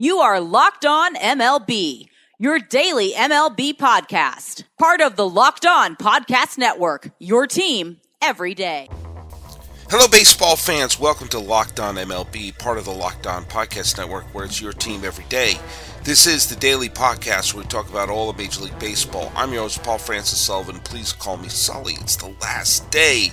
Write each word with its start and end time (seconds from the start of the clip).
You 0.00 0.18
are 0.18 0.40
Locked 0.40 0.84
On 0.84 1.14
MLB, 1.14 2.08
your 2.40 2.58
daily 2.58 3.12
MLB 3.12 3.74
podcast. 3.74 4.64
Part 4.76 5.00
of 5.00 5.14
the 5.14 5.28
Locked 5.28 5.64
On 5.64 5.94
Podcast 5.94 6.58
Network, 6.58 7.12
your 7.20 7.46
team 7.46 8.00
every 8.20 8.54
day. 8.54 8.88
Hello, 9.88 10.08
baseball 10.08 10.56
fans. 10.56 10.98
Welcome 10.98 11.28
to 11.28 11.38
Locked 11.38 11.78
On 11.78 11.94
MLB, 11.94 12.58
part 12.58 12.78
of 12.78 12.86
the 12.86 12.90
Locked 12.90 13.28
On 13.28 13.44
Podcast 13.44 13.96
Network, 13.96 14.24
where 14.34 14.44
it's 14.44 14.60
your 14.60 14.72
team 14.72 15.04
every 15.04 15.26
day. 15.26 15.60
This 16.02 16.26
is 16.26 16.48
the 16.48 16.56
daily 16.56 16.88
podcast 16.88 17.54
where 17.54 17.62
we 17.62 17.68
talk 17.68 17.88
about 17.88 18.10
all 18.10 18.28
of 18.28 18.36
Major 18.36 18.62
League 18.62 18.76
Baseball. 18.80 19.30
I'm 19.36 19.52
your 19.52 19.62
host, 19.62 19.84
Paul 19.84 19.98
Francis 19.98 20.40
Sullivan. 20.40 20.80
Please 20.80 21.12
call 21.12 21.36
me 21.36 21.48
Sully. 21.48 21.94
It's 22.00 22.16
the 22.16 22.34
last 22.40 22.90
day 22.90 23.30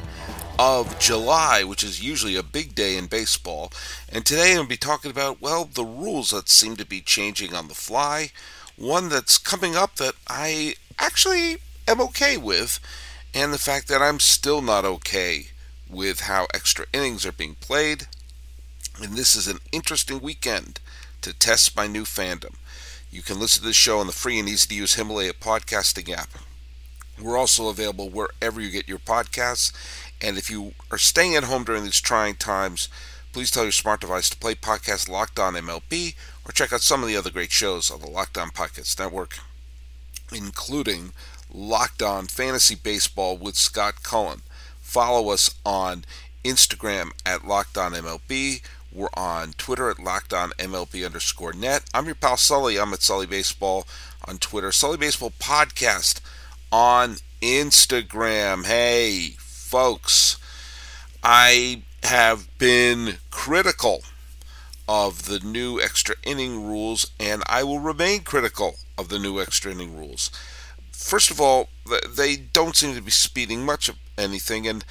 of 0.60 1.00
July, 1.00 1.64
which 1.64 1.84
is 1.84 2.04
usually 2.04 2.36
a 2.36 2.44
big 2.44 2.76
day 2.76 2.98
in 2.98 3.08
baseball. 3.08 3.72
And 4.10 4.26
today 4.26 4.52
I'm 4.52 4.56
going 4.58 4.66
to 4.66 4.70
be 4.70 4.78
talking 4.78 5.12
about, 5.12 5.42
well, 5.42 5.66
the 5.66 5.86
rules 5.86 6.30
that 6.32 6.50
seem 6.50 6.76
to 6.78 6.86
be 6.86 7.02
changing 7.02 7.54
on 7.54 7.68
the 7.68 7.74
fly. 7.74 8.32
One 8.78 9.10
that's 9.10 9.38
coming 9.38 9.76
up 9.76 9.96
that 9.96 10.14
I 10.28 10.76
actually 11.00 11.58
am 11.88 12.02
okay 12.02 12.38
with, 12.38 12.80
and 13.34 13.54
the 13.54 13.60
fact 13.60 13.88
that 13.88 14.02
I'm 14.02 14.20
still 14.20 14.62
not 14.62 14.86
okay 14.86 15.48
with 15.90 16.22
how 16.22 16.48
extra 16.54 16.86
innings 16.94 17.26
are 17.26 17.32
being 17.32 17.56
played. 17.56 18.08
And 19.02 19.14
this 19.14 19.36
is 19.36 19.48
an 19.48 19.60
interesting 19.72 20.20
weekend 20.20 20.80
to 21.22 21.34
test 21.34 21.76
my 21.76 21.88
new 21.88 22.04
fandom. 22.04 22.56
You 23.12 23.22
can 23.22 23.40
listen 23.40 23.62
to 23.62 23.68
the 23.68 23.74
show 23.74 24.00
on 24.00 24.08
the 24.08 24.14
free 24.14 24.40
and 24.40 24.48
easy 24.48 24.68
to 24.68 24.76
use 24.76 24.96
Himalaya 24.96 25.34
podcasting 25.34 26.16
app. 26.16 26.30
We're 27.22 27.38
also 27.38 27.68
available 27.68 28.10
wherever 28.10 28.60
you 28.60 28.72
get 28.72 28.88
your 28.88 28.98
podcasts. 28.98 29.72
And 30.22 30.38
if 30.38 30.50
you 30.50 30.74
are 30.92 30.98
staying 30.98 31.36
at 31.36 31.46
home 31.46 31.64
during 31.64 31.84
these 31.84 32.00
trying 32.00 32.36
times, 32.36 32.90
please 33.34 33.50
tell 33.50 33.64
your 33.64 33.72
smart 33.72 34.02
device 34.02 34.30
to 34.30 34.38
play 34.38 34.56
podcast 34.56 35.10
Locked 35.10 35.40
On 35.40 35.54
MLB 35.54 36.16
or 36.46 36.52
check 36.52 36.72
out 36.72 36.82
some 36.82 37.02
of 37.02 37.08
the 37.08 37.18
other 37.18 37.32
great 37.32 37.52
shows 37.52 37.90
on 37.90 38.02
the 38.02 38.10
Locked 38.10 38.38
On 38.38 38.50
Podcast 38.50 39.00
Network, 39.00 39.38
including 40.32 41.14
Locked 41.52 42.02
On 42.02 42.28
Fantasy 42.28 42.76
Baseball 42.76 43.38
with 43.38 43.56
Scott 43.56 44.04
Cullen. 44.04 44.42
Follow 44.80 45.30
us 45.30 45.56
on 45.66 46.06
Instagram 46.44 47.12
at 47.26 47.48
Locked 47.48 47.78
On 47.78 47.94
MLB. 47.94 48.62
We're 48.92 49.10
on 49.14 49.54
Twitter 49.54 49.90
at 49.90 50.00
Locked 50.00 50.34
On 50.34 50.52
MLB 50.52 51.06
underscore 51.06 51.54
net. 51.54 51.84
I'm 51.94 52.06
your 52.06 52.16
pal 52.16 52.38
Sully. 52.38 52.78
I'm 52.78 52.94
at 52.94 53.02
Sully 53.02 53.26
Baseball 53.26 53.88
on 54.28 54.38
Twitter. 54.38 54.72
Sully 54.72 54.98
Baseball 54.98 55.32
Podcast 55.40 56.20
on 56.72 57.18
Instagram. 57.42 58.66
Hey, 58.66 59.36
folks, 59.72 60.38
I 61.24 61.84
have 62.04 62.46
been 62.58 63.20
critical 63.30 64.02
of 64.86 65.28
the 65.28 65.40
new 65.40 65.80
extra 65.80 66.16
inning 66.24 66.68
rules, 66.68 67.10
and 67.18 67.42
I 67.46 67.64
will 67.64 67.80
remain 67.80 68.20
critical 68.24 68.76
of 68.98 69.08
the 69.08 69.18
new 69.18 69.40
extra 69.40 69.72
inning 69.72 69.98
rules. 69.98 70.30
First 70.92 71.32
of 71.32 71.40
all, 71.40 71.70
they 72.06 72.36
don't 72.36 72.76
seem 72.76 72.96
to 72.96 73.02
be 73.02 73.12
speeding 73.12 73.64
much 73.64 73.88
of 73.88 73.96
anything, 74.18 74.68
and 74.68 74.84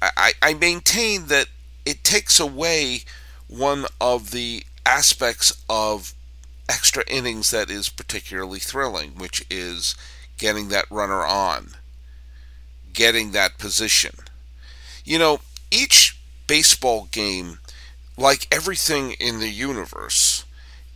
I, 0.00 0.32
I 0.40 0.54
maintain 0.54 1.26
that 1.26 1.48
it 1.84 2.02
takes 2.02 2.40
away 2.40 3.00
one 3.48 3.84
of 4.00 4.30
the 4.30 4.64
aspects 4.86 5.62
of 5.68 6.14
extra 6.70 7.04
innings 7.06 7.50
that 7.50 7.68
is 7.68 7.90
particularly 7.90 8.60
thrilling, 8.60 9.10
which 9.10 9.44
is 9.50 9.94
getting 10.38 10.68
that 10.68 10.90
runner 10.90 11.26
on 11.26 11.74
getting 12.96 13.30
that 13.30 13.58
position. 13.58 14.16
You 15.04 15.20
know, 15.20 15.38
each 15.70 16.18
baseball 16.48 17.06
game, 17.12 17.60
like 18.16 18.48
everything 18.50 19.12
in 19.12 19.38
the 19.38 19.50
universe, 19.50 20.44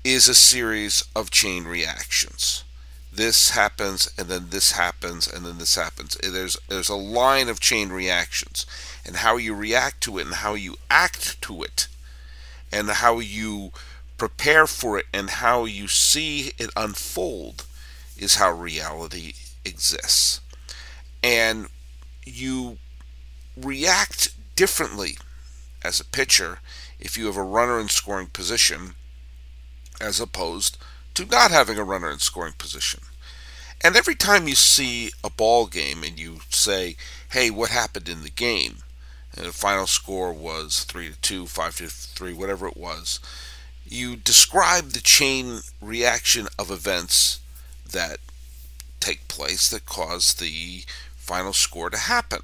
is 0.03 0.29
a 0.29 0.35
series 0.35 1.05
of 1.15 1.31
chain 1.31 1.65
reactions. 1.65 2.65
This 3.13 3.51
happens, 3.51 4.11
and 4.19 4.29
then 4.29 4.47
this 4.51 4.73
happens, 4.73 5.29
and 5.29 5.45
then 5.45 5.59
this 5.59 5.75
happens. 5.75 6.17
There's 6.17 6.57
there's 6.69 6.89
a 6.89 6.97
line 6.97 7.49
of 7.49 7.61
chain 7.61 7.91
reactions, 7.91 8.67
and 9.05 9.17
how 9.17 9.37
you 9.37 9.55
react 9.55 10.01
to 10.03 10.19
it, 10.19 10.27
and 10.27 10.37
how 10.37 10.55
you 10.55 10.77
act 10.91 11.41
to 11.43 11.63
it, 11.63 11.87
and 12.73 12.89
how 12.89 13.19
you 13.19 13.73
prepare 14.17 14.67
for 14.67 14.99
it, 14.99 15.07
and 15.13 15.31
how 15.31 15.65
you 15.65 15.87
see 15.87 16.53
it 16.57 16.71
unfold, 16.77 17.67
is 18.17 18.37
how 18.37 18.53
reality 18.53 19.35
exists. 19.65 20.41
And 21.23 21.69
you 22.25 22.79
react 23.57 24.35
differently 24.57 25.17
as 25.83 26.01
a 26.01 26.05
pitcher 26.05 26.59
if 26.99 27.17
you 27.17 27.27
have 27.27 27.37
a 27.37 27.43
runner 27.43 27.81
in 27.81 27.89
scoring 27.89 28.29
position 28.29 28.95
as 30.01 30.21
opposed 30.21 30.79
to 31.15 31.27
not 31.27 31.51
having 31.51 31.79
a 31.79 31.85
runner 31.85 32.11
in 32.11 32.19
scoring 32.19 32.55
position. 32.57 33.01
And 33.83 33.97
every 33.97 34.15
time 34.15 34.47
you 34.47 34.55
see 34.55 35.11
a 35.25 35.31
ball 35.31 35.67
game 35.67 36.03
and 36.05 36.19
you 36.19 36.41
say, 36.51 36.97
"Hey, 37.31 37.51
what 37.51 37.71
happened 37.71 38.09
in 38.09 38.23
the 38.23 38.31
game?" 38.31 38.83
and 39.37 39.47
the 39.47 39.53
final 39.53 39.87
score 39.87 40.33
was 40.33 40.85
3 40.85 41.11
to 41.11 41.17
2, 41.17 41.47
5 41.47 41.77
to 41.77 41.89
3, 41.89 42.33
whatever 42.33 42.67
it 42.67 42.77
was, 42.77 43.21
you 43.87 44.17
describe 44.17 44.91
the 44.91 45.01
chain 45.01 45.61
reaction 45.81 46.49
of 46.59 46.71
events 46.71 47.41
that 47.91 48.19
take 48.99 49.29
place 49.29 49.69
that 49.69 49.87
cause 49.87 50.35
the 50.35 50.85
final 51.31 51.53
score 51.53 51.91
to 51.91 51.97
happen. 51.97 52.41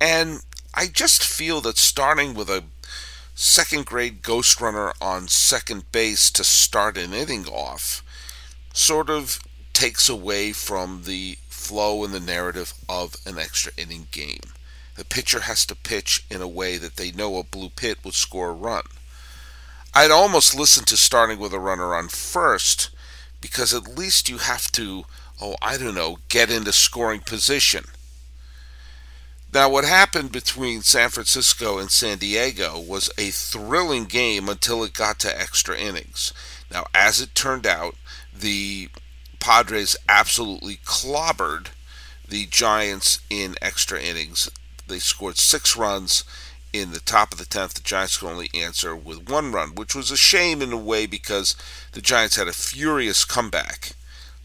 And 0.00 0.44
I 0.72 0.86
just 0.86 1.24
feel 1.24 1.60
that 1.62 1.78
starting 1.78 2.32
with 2.32 2.48
a 2.48 2.62
second 3.34 3.86
grade 3.86 4.22
ghost 4.22 4.60
runner 4.60 4.92
on 5.00 5.26
second 5.26 5.90
base 5.90 6.30
to 6.30 6.44
start 6.44 6.96
an 6.96 7.12
inning 7.12 7.48
off 7.48 8.04
sort 8.72 9.10
of 9.10 9.40
takes 9.72 10.08
away 10.08 10.52
from 10.52 11.02
the 11.06 11.38
flow 11.48 12.04
and 12.04 12.14
the 12.14 12.20
narrative 12.20 12.72
of 12.88 13.16
an 13.26 13.36
extra 13.36 13.72
inning 13.76 14.06
game. 14.12 14.52
The 14.94 15.04
pitcher 15.04 15.40
has 15.40 15.66
to 15.66 15.74
pitch 15.74 16.24
in 16.30 16.40
a 16.40 16.46
way 16.46 16.78
that 16.78 16.94
they 16.94 17.10
know 17.10 17.36
a 17.36 17.42
bloop 17.42 17.80
hit 17.80 18.04
would 18.04 18.14
score 18.14 18.50
a 18.50 18.52
run. 18.52 18.84
I'd 19.92 20.12
almost 20.12 20.54
listen 20.54 20.84
to 20.84 20.96
starting 20.96 21.40
with 21.40 21.52
a 21.52 21.58
runner 21.58 21.96
on 21.96 22.06
first 22.10 22.90
because 23.40 23.74
at 23.74 23.98
least 23.98 24.28
you 24.28 24.38
have 24.38 24.70
to 24.72 25.04
oh, 25.40 25.56
I 25.60 25.76
don't 25.76 25.94
know, 25.94 26.18
get 26.28 26.50
into 26.50 26.72
scoring 26.72 27.20
position. 27.20 27.84
Now, 29.52 29.70
what 29.70 29.84
happened 29.84 30.32
between 30.32 30.82
San 30.82 31.08
Francisco 31.08 31.78
and 31.78 31.90
San 31.90 32.18
Diego 32.18 32.78
was 32.78 33.10
a 33.16 33.30
thrilling 33.30 34.04
game 34.04 34.48
until 34.48 34.84
it 34.84 34.92
got 34.92 35.18
to 35.20 35.40
extra 35.40 35.78
innings. 35.78 36.32
Now, 36.70 36.86
as 36.92 37.20
it 37.20 37.34
turned 37.34 37.66
out, 37.66 37.94
the 38.34 38.90
Padres 39.38 39.96
absolutely 40.08 40.76
clobbered 40.84 41.68
the 42.28 42.46
Giants 42.46 43.20
in 43.30 43.54
extra 43.62 44.00
innings. 44.00 44.50
They 44.88 44.98
scored 44.98 45.38
six 45.38 45.76
runs 45.76 46.24
in 46.72 46.90
the 46.90 47.00
top 47.00 47.32
of 47.32 47.38
the 47.38 47.44
10th. 47.44 47.74
The 47.74 47.80
Giants 47.82 48.18
could 48.18 48.28
only 48.28 48.50
answer 48.52 48.94
with 48.94 49.30
one 49.30 49.52
run, 49.52 49.74
which 49.74 49.94
was 49.94 50.10
a 50.10 50.16
shame 50.16 50.60
in 50.60 50.72
a 50.72 50.76
way 50.76 51.06
because 51.06 51.56
the 51.92 52.02
Giants 52.02 52.36
had 52.36 52.48
a 52.48 52.52
furious 52.52 53.24
comeback 53.24 53.92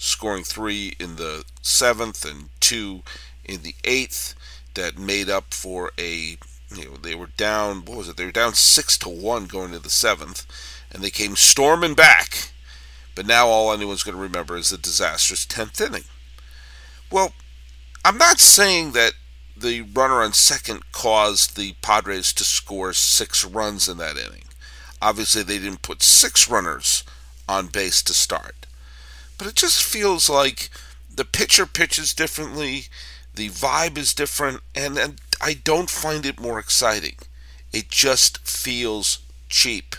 scoring 0.01 0.43
three 0.43 0.95
in 0.99 1.15
the 1.15 1.45
seventh 1.61 2.25
and 2.25 2.49
two 2.59 3.03
in 3.45 3.61
the 3.61 3.75
eighth. 3.83 4.35
That 4.73 4.97
made 4.97 5.29
up 5.29 5.53
for 5.53 5.91
a 5.99 6.37
you 6.73 6.85
know 6.85 6.95
they 6.95 7.13
were 7.13 7.27
down 7.35 7.83
what 7.83 7.97
was 7.97 8.07
it 8.07 8.15
they 8.15 8.23
were 8.23 8.31
down 8.31 8.53
six 8.53 8.97
to 8.99 9.09
one 9.09 9.45
going 9.45 9.73
to 9.73 9.79
the 9.79 9.89
seventh, 9.89 10.45
and 10.91 11.03
they 11.03 11.09
came 11.09 11.35
storming 11.35 11.93
back. 11.93 12.53
But 13.13 13.27
now 13.27 13.47
all 13.47 13.73
anyone's 13.73 14.03
going 14.03 14.15
to 14.15 14.23
remember 14.23 14.55
is 14.55 14.69
the 14.69 14.77
disastrous 14.77 15.45
tenth 15.45 15.81
inning. 15.81 16.05
Well, 17.11 17.33
I'm 18.05 18.17
not 18.17 18.39
saying 18.39 18.93
that 18.93 19.13
the 19.57 19.81
runner 19.81 20.21
on 20.21 20.31
second 20.31 20.93
caused 20.93 21.57
the 21.57 21.73
Padres 21.81 22.31
to 22.33 22.45
score 22.45 22.93
six 22.93 23.43
runs 23.43 23.89
in 23.89 23.97
that 23.97 24.17
inning. 24.17 24.45
Obviously, 25.01 25.43
they 25.43 25.59
didn't 25.59 25.81
put 25.81 26.01
six 26.01 26.49
runners 26.49 27.03
on 27.49 27.67
base 27.67 28.01
to 28.03 28.13
start 28.13 28.67
but 29.41 29.49
it 29.49 29.55
just 29.55 29.81
feels 29.81 30.29
like 30.29 30.69
the 31.09 31.25
pitcher 31.25 31.65
pitches 31.65 32.13
differently, 32.13 32.83
the 33.33 33.49
vibe 33.49 33.97
is 33.97 34.13
different, 34.13 34.61
and, 34.75 34.99
and 34.99 35.19
I 35.41 35.55
don't 35.55 35.89
find 35.89 36.27
it 36.27 36.39
more 36.39 36.59
exciting. 36.59 37.15
It 37.73 37.89
just 37.89 38.47
feels 38.47 39.17
cheap. 39.49 39.95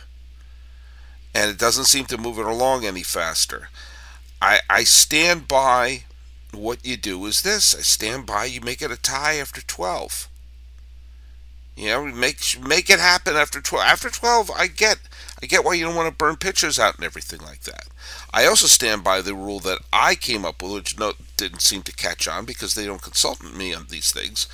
And 1.35 1.51
it 1.51 1.59
doesn't 1.59 1.87
seem 1.87 2.05
to 2.05 2.19
move 2.19 2.39
it 2.39 2.47
along 2.47 2.85
any 2.85 3.03
faster. 3.03 3.69
I, 4.41 4.61
I 4.71 4.85
stand 4.85 5.49
by 5.49 6.05
what 6.53 6.87
you 6.87 6.97
do 6.97 7.27
is 7.27 7.43
this. 7.43 7.75
I 7.75 7.81
stand 7.81 8.27
by 8.27 8.45
you 8.45 8.61
make 8.61 8.81
it 8.81 8.93
a 8.93 8.97
tie 8.97 9.39
after 9.39 9.61
12. 9.61 10.29
You 11.75 11.89
know, 11.89 12.05
make 12.05 12.39
make 12.61 12.89
it 12.89 13.01
happen 13.01 13.35
after 13.35 13.61
12. 13.61 13.85
After 13.85 14.09
12, 14.09 14.53
I 14.53 14.69
get 14.69 14.99
I 15.43 15.47
get 15.47 15.65
why 15.65 15.75
you 15.75 15.85
don't 15.85 15.97
want 15.97 16.09
to 16.09 16.17
burn 16.17 16.37
pitchers 16.37 16.79
out 16.79 16.95
and 16.95 17.05
everything 17.05 17.41
like 17.41 17.63
that. 17.63 17.89
I 18.33 18.47
also 18.47 18.69
stand 18.69 19.03
by 19.03 19.21
the 19.21 19.35
rule 19.35 19.59
that 19.61 19.81
I 19.93 20.15
came 20.15 20.45
up 20.45 20.63
with, 20.63 20.73
which 20.73 20.99
no, 20.99 21.15
didn't 21.37 21.63
seem 21.63 21.83
to 21.83 21.93
catch 21.93 22.29
on 22.29 22.45
because 22.45 22.75
they 22.75 22.87
don't 22.87 23.03
consult 23.03 23.43
me 23.43 23.75
on 23.75 23.87
these 23.89 24.13
things. 24.13 24.47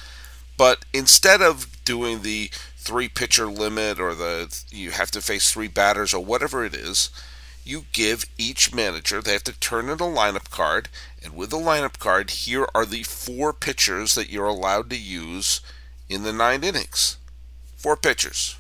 But 0.57 0.87
instead 0.93 1.43
of 1.43 1.85
doing 1.85 2.23
the 2.23 2.51
three 2.77 3.09
pitcher 3.09 3.47
limit 3.47 4.01
or 4.01 4.15
the 4.15 4.63
you 4.71 4.91
have 4.93 5.11
to 5.13 5.21
face 5.21 5.53
three 5.53 5.69
batters 5.69 6.15
or 6.15 6.25
whatever 6.25 6.65
it 6.65 6.75
is, 6.75 7.11
you 7.65 7.85
give 7.93 8.25
each 8.39 8.75
manager, 8.75 9.21
they 9.21 9.35
have 9.35 9.45
to 9.45 9.61
turn 9.61 9.91
in 9.91 9.93
a 9.93 9.97
lineup 9.97 10.51
card, 10.51 10.89
and 11.23 11.35
with 11.35 11.51
the 11.51 11.59
lineup 11.59 11.99
card, 11.99 12.31
here 12.31 12.67
are 12.75 12.87
the 12.87 13.03
four 13.03 13.53
pitchers 13.53 14.15
that 14.15 14.31
you're 14.31 14.47
allowed 14.47 14.89
to 14.89 14.99
use 14.99 15.61
in 16.09 16.23
the 16.23 16.33
nine 16.33 16.65
innings. 16.65 17.19
Four 17.77 17.97
pitchers. 17.97 18.58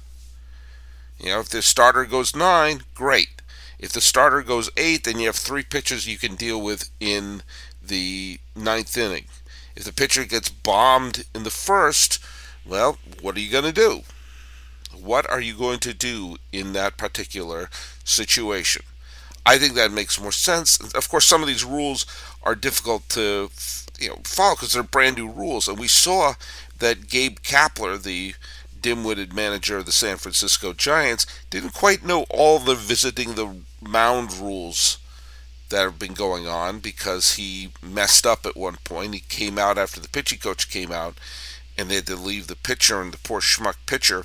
You 1.18 1.30
know, 1.30 1.40
if 1.40 1.48
the 1.48 1.62
starter 1.62 2.04
goes 2.04 2.34
nine, 2.34 2.82
great. 2.94 3.42
If 3.78 3.92
the 3.92 4.00
starter 4.00 4.42
goes 4.42 4.70
eight, 4.76 5.04
then 5.04 5.18
you 5.18 5.26
have 5.26 5.36
three 5.36 5.62
pitchers 5.62 6.06
you 6.06 6.18
can 6.18 6.34
deal 6.34 6.60
with 6.60 6.90
in 7.00 7.42
the 7.82 8.40
ninth 8.56 8.96
inning. 8.96 9.26
If 9.76 9.84
the 9.84 9.92
pitcher 9.92 10.24
gets 10.24 10.48
bombed 10.48 11.24
in 11.34 11.44
the 11.44 11.50
first, 11.50 12.18
well, 12.66 12.98
what 13.20 13.36
are 13.36 13.40
you 13.40 13.50
going 13.50 13.64
to 13.64 13.72
do? 13.72 14.02
What 15.00 15.28
are 15.30 15.40
you 15.40 15.54
going 15.54 15.78
to 15.80 15.94
do 15.94 16.38
in 16.52 16.72
that 16.72 16.96
particular 16.96 17.70
situation? 18.04 18.82
I 19.46 19.58
think 19.58 19.74
that 19.74 19.92
makes 19.92 20.20
more 20.20 20.32
sense. 20.32 20.78
Of 20.94 21.08
course, 21.08 21.26
some 21.26 21.42
of 21.42 21.48
these 21.48 21.64
rules 21.64 22.04
are 22.42 22.54
difficult 22.54 23.08
to 23.10 23.50
you 23.98 24.08
know 24.10 24.18
follow 24.24 24.54
because 24.54 24.72
they're 24.72 24.82
brand 24.82 25.16
new 25.16 25.30
rules, 25.30 25.68
and 25.68 25.78
we 25.78 25.88
saw 25.88 26.34
that 26.78 27.08
Gabe 27.08 27.38
Kapler, 27.40 28.02
the 28.02 28.34
dim-witted 28.80 29.32
manager 29.32 29.78
of 29.78 29.86
the 29.86 29.92
San 29.92 30.16
Francisco 30.16 30.72
Giants, 30.72 31.26
didn't 31.50 31.74
quite 31.74 32.04
know 32.04 32.24
all 32.30 32.58
the 32.58 32.74
visiting 32.74 33.34
the 33.34 33.56
mound 33.80 34.32
rules 34.34 34.98
that 35.68 35.82
have 35.82 35.98
been 35.98 36.14
going 36.14 36.46
on 36.46 36.78
because 36.80 37.34
he 37.34 37.70
messed 37.82 38.26
up 38.26 38.46
at 38.46 38.56
one 38.56 38.76
point. 38.84 39.14
He 39.14 39.20
came 39.20 39.58
out 39.58 39.78
after 39.78 40.00
the 40.00 40.08
pitching 40.08 40.38
coach 40.38 40.70
came 40.70 40.90
out, 40.90 41.16
and 41.76 41.88
they 41.90 41.96
had 41.96 42.06
to 42.06 42.16
leave 42.16 42.46
the 42.46 42.56
pitcher 42.56 43.00
and 43.00 43.12
the 43.12 43.18
poor 43.18 43.40
schmuck 43.40 43.76
pitcher 43.86 44.24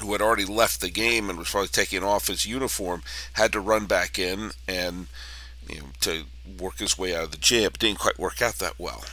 who 0.00 0.12
had 0.12 0.22
already 0.22 0.44
left 0.44 0.80
the 0.80 0.90
game 0.90 1.28
and 1.28 1.38
was 1.38 1.50
probably 1.50 1.68
taking 1.68 2.02
off 2.02 2.28
his 2.28 2.46
uniform, 2.46 3.02
had 3.34 3.52
to 3.52 3.60
run 3.60 3.86
back 3.86 4.18
in 4.18 4.50
and 4.66 5.06
you 5.68 5.80
know, 5.80 5.86
to 6.00 6.24
work 6.58 6.78
his 6.78 6.98
way 6.98 7.14
out 7.14 7.24
of 7.24 7.30
the 7.30 7.36
jam. 7.36 7.66
It 7.66 7.78
didn't 7.78 7.98
quite 7.98 8.18
work 8.18 8.40
out 8.40 8.54
that 8.54 8.78
well. 8.78 9.04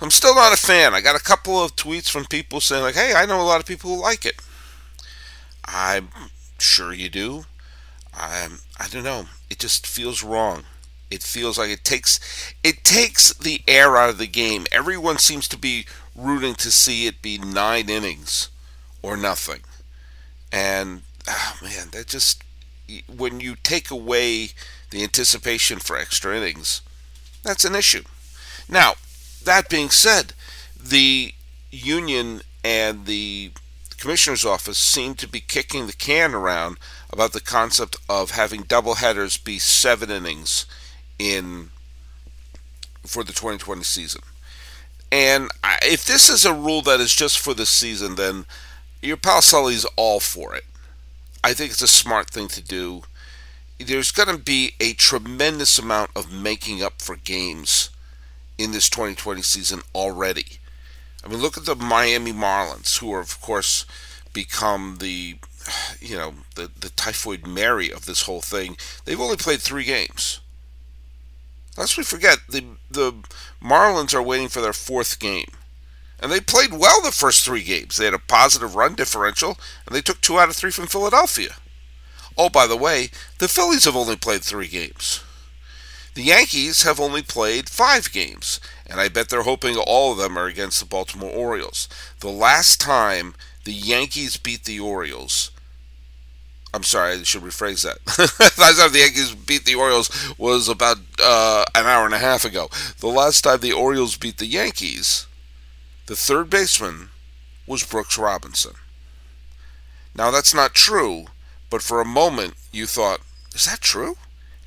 I'm 0.00 0.10
still 0.10 0.34
not 0.34 0.52
a 0.52 0.56
fan. 0.56 0.94
I 0.94 1.00
got 1.00 1.16
a 1.16 1.22
couple 1.22 1.62
of 1.62 1.76
tweets 1.76 2.10
from 2.10 2.24
people 2.26 2.60
saying 2.60 2.82
like, 2.82 2.94
"Hey, 2.94 3.12
I 3.14 3.26
know 3.26 3.40
a 3.40 3.42
lot 3.42 3.60
of 3.60 3.66
people 3.66 3.94
who 3.94 4.02
like 4.02 4.24
it." 4.26 4.40
I'm 5.64 6.10
sure 6.58 6.92
you 6.92 7.08
do. 7.08 7.44
I'm, 8.12 8.60
I 8.78 8.88
don't 8.88 9.04
know. 9.04 9.26
It 9.50 9.58
just 9.58 9.86
feels 9.86 10.22
wrong. 10.22 10.64
It 11.10 11.22
feels 11.22 11.58
like 11.58 11.70
it 11.70 11.84
takes 11.84 12.18
it 12.64 12.82
takes 12.82 13.32
the 13.34 13.62
air 13.68 13.96
out 13.96 14.10
of 14.10 14.18
the 14.18 14.26
game. 14.26 14.66
Everyone 14.72 15.18
seems 15.18 15.46
to 15.48 15.56
be 15.58 15.86
rooting 16.16 16.54
to 16.56 16.70
see 16.70 17.06
it 17.06 17.22
be 17.22 17.38
nine 17.38 17.88
innings 17.88 18.48
or 19.02 19.16
nothing. 19.16 19.60
And 20.50 21.02
oh 21.28 21.58
man, 21.62 21.90
that 21.92 22.08
just 22.08 22.42
when 23.14 23.40
you 23.40 23.54
take 23.62 23.90
away 23.90 24.50
the 24.90 25.02
anticipation 25.02 25.78
for 25.78 25.96
extra 25.96 26.36
innings, 26.36 26.80
that's 27.42 27.64
an 27.64 27.74
issue. 27.74 28.02
Now, 28.68 28.94
that 29.44 29.68
being 29.68 29.90
said, 29.90 30.32
the 30.80 31.32
union 31.70 32.42
and 32.62 33.06
the 33.06 33.52
commissioner's 33.98 34.44
office 34.44 34.78
seem 34.78 35.14
to 35.14 35.28
be 35.28 35.40
kicking 35.40 35.86
the 35.86 35.92
can 35.92 36.34
around 36.34 36.78
about 37.10 37.32
the 37.32 37.40
concept 37.40 37.96
of 38.08 38.32
having 38.32 38.62
double 38.62 38.96
headers 38.96 39.36
be 39.36 39.58
seven 39.58 40.10
innings 40.10 40.66
in 41.18 41.70
for 43.06 43.22
the 43.22 43.32
2020 43.32 43.82
season. 43.82 44.22
And 45.12 45.48
if 45.82 46.04
this 46.04 46.28
is 46.28 46.44
a 46.44 46.52
rule 46.52 46.82
that 46.82 47.00
is 47.00 47.14
just 47.14 47.38
for 47.38 47.54
the 47.54 47.66
season, 47.66 48.16
then 48.16 48.46
your 49.00 49.16
pal 49.16 49.42
Sully's 49.42 49.84
all 49.96 50.20
for 50.20 50.54
it. 50.54 50.64
I 51.42 51.52
think 51.52 51.70
it's 51.70 51.82
a 51.82 51.88
smart 51.88 52.30
thing 52.30 52.48
to 52.48 52.62
do. 52.62 53.02
There's 53.78 54.10
going 54.10 54.34
to 54.34 54.42
be 54.42 54.72
a 54.80 54.94
tremendous 54.94 55.78
amount 55.78 56.10
of 56.16 56.32
making 56.32 56.82
up 56.82 57.00
for 57.00 57.16
games 57.16 57.90
in 58.58 58.72
this 58.72 58.88
2020 58.88 59.42
season 59.42 59.80
already. 59.94 60.58
I 61.24 61.28
mean, 61.28 61.40
look 61.40 61.56
at 61.56 61.64
the 61.64 61.74
Miami 61.74 62.32
Marlins, 62.32 62.98
who 62.98 63.12
are, 63.12 63.20
of 63.20 63.40
course, 63.40 63.86
become 64.32 64.98
the, 65.00 65.36
you 66.00 66.16
know, 66.16 66.34
the, 66.54 66.70
the 66.78 66.90
typhoid 66.90 67.46
Mary 67.46 67.90
of 67.90 68.04
this 68.06 68.22
whole 68.22 68.42
thing. 68.42 68.76
They've 69.04 69.20
only 69.20 69.36
played 69.36 69.60
three 69.60 69.84
games. 69.84 70.40
Lest 71.76 71.96
we 71.96 72.04
forget, 72.04 72.38
the 72.48 72.64
the 72.88 73.12
Marlins 73.60 74.14
are 74.14 74.22
waiting 74.22 74.48
for 74.48 74.60
their 74.60 74.72
fourth 74.72 75.18
game. 75.18 75.48
And 76.20 76.30
they 76.30 76.40
played 76.40 76.72
well 76.72 77.02
the 77.02 77.10
first 77.10 77.44
three 77.44 77.64
games. 77.64 77.96
They 77.96 78.04
had 78.04 78.14
a 78.14 78.18
positive 78.18 78.76
run 78.76 78.94
differential, 78.94 79.58
and 79.86 79.94
they 79.94 80.00
took 80.00 80.20
two 80.20 80.38
out 80.38 80.48
of 80.48 80.56
three 80.56 80.70
from 80.70 80.86
Philadelphia. 80.86 81.56
Oh, 82.38 82.48
by 82.48 82.66
the 82.66 82.76
way, 82.76 83.10
the 83.38 83.48
Phillies 83.48 83.84
have 83.84 83.96
only 83.96 84.16
played 84.16 84.42
three 84.42 84.68
games. 84.68 85.23
The 86.14 86.22
Yankees 86.22 86.82
have 86.84 87.00
only 87.00 87.22
played 87.22 87.68
five 87.68 88.12
games, 88.12 88.60
and 88.86 89.00
I 89.00 89.08
bet 89.08 89.28
they're 89.28 89.42
hoping 89.42 89.76
all 89.76 90.12
of 90.12 90.18
them 90.18 90.38
are 90.38 90.46
against 90.46 90.78
the 90.80 90.86
Baltimore 90.86 91.30
Orioles. 91.30 91.88
The 92.20 92.30
last 92.30 92.80
time 92.80 93.34
the 93.64 93.72
Yankees 93.72 94.36
beat 94.36 94.64
the 94.64 94.78
Orioles, 94.78 95.50
I'm 96.72 96.84
sorry, 96.84 97.14
I 97.14 97.22
should 97.24 97.42
rephrase 97.42 97.82
that. 97.82 98.04
the 98.16 98.60
last 98.60 98.78
time 98.78 98.92
the 98.92 99.00
Yankees 99.00 99.34
beat 99.34 99.64
the 99.64 99.74
Orioles 99.74 100.10
was 100.38 100.68
about 100.68 100.98
uh, 101.20 101.64
an 101.74 101.86
hour 101.86 102.04
and 102.04 102.14
a 102.14 102.18
half 102.18 102.44
ago. 102.44 102.68
The 103.00 103.08
last 103.08 103.42
time 103.42 103.60
the 103.60 103.72
Orioles 103.72 104.16
beat 104.16 104.38
the 104.38 104.46
Yankees 104.46 105.26
the 106.06 106.16
third 106.16 106.50
baseman 106.50 107.08
was 107.66 107.82
Brooks 107.82 108.18
Robinson. 108.18 108.74
Now, 110.14 110.30
that's 110.30 110.52
not 110.52 110.74
true, 110.74 111.26
but 111.70 111.82
for 111.82 112.00
a 112.00 112.04
moment 112.04 112.54
you 112.72 112.86
thought, 112.86 113.20
is 113.54 113.64
that 113.64 113.80
true? 113.80 114.16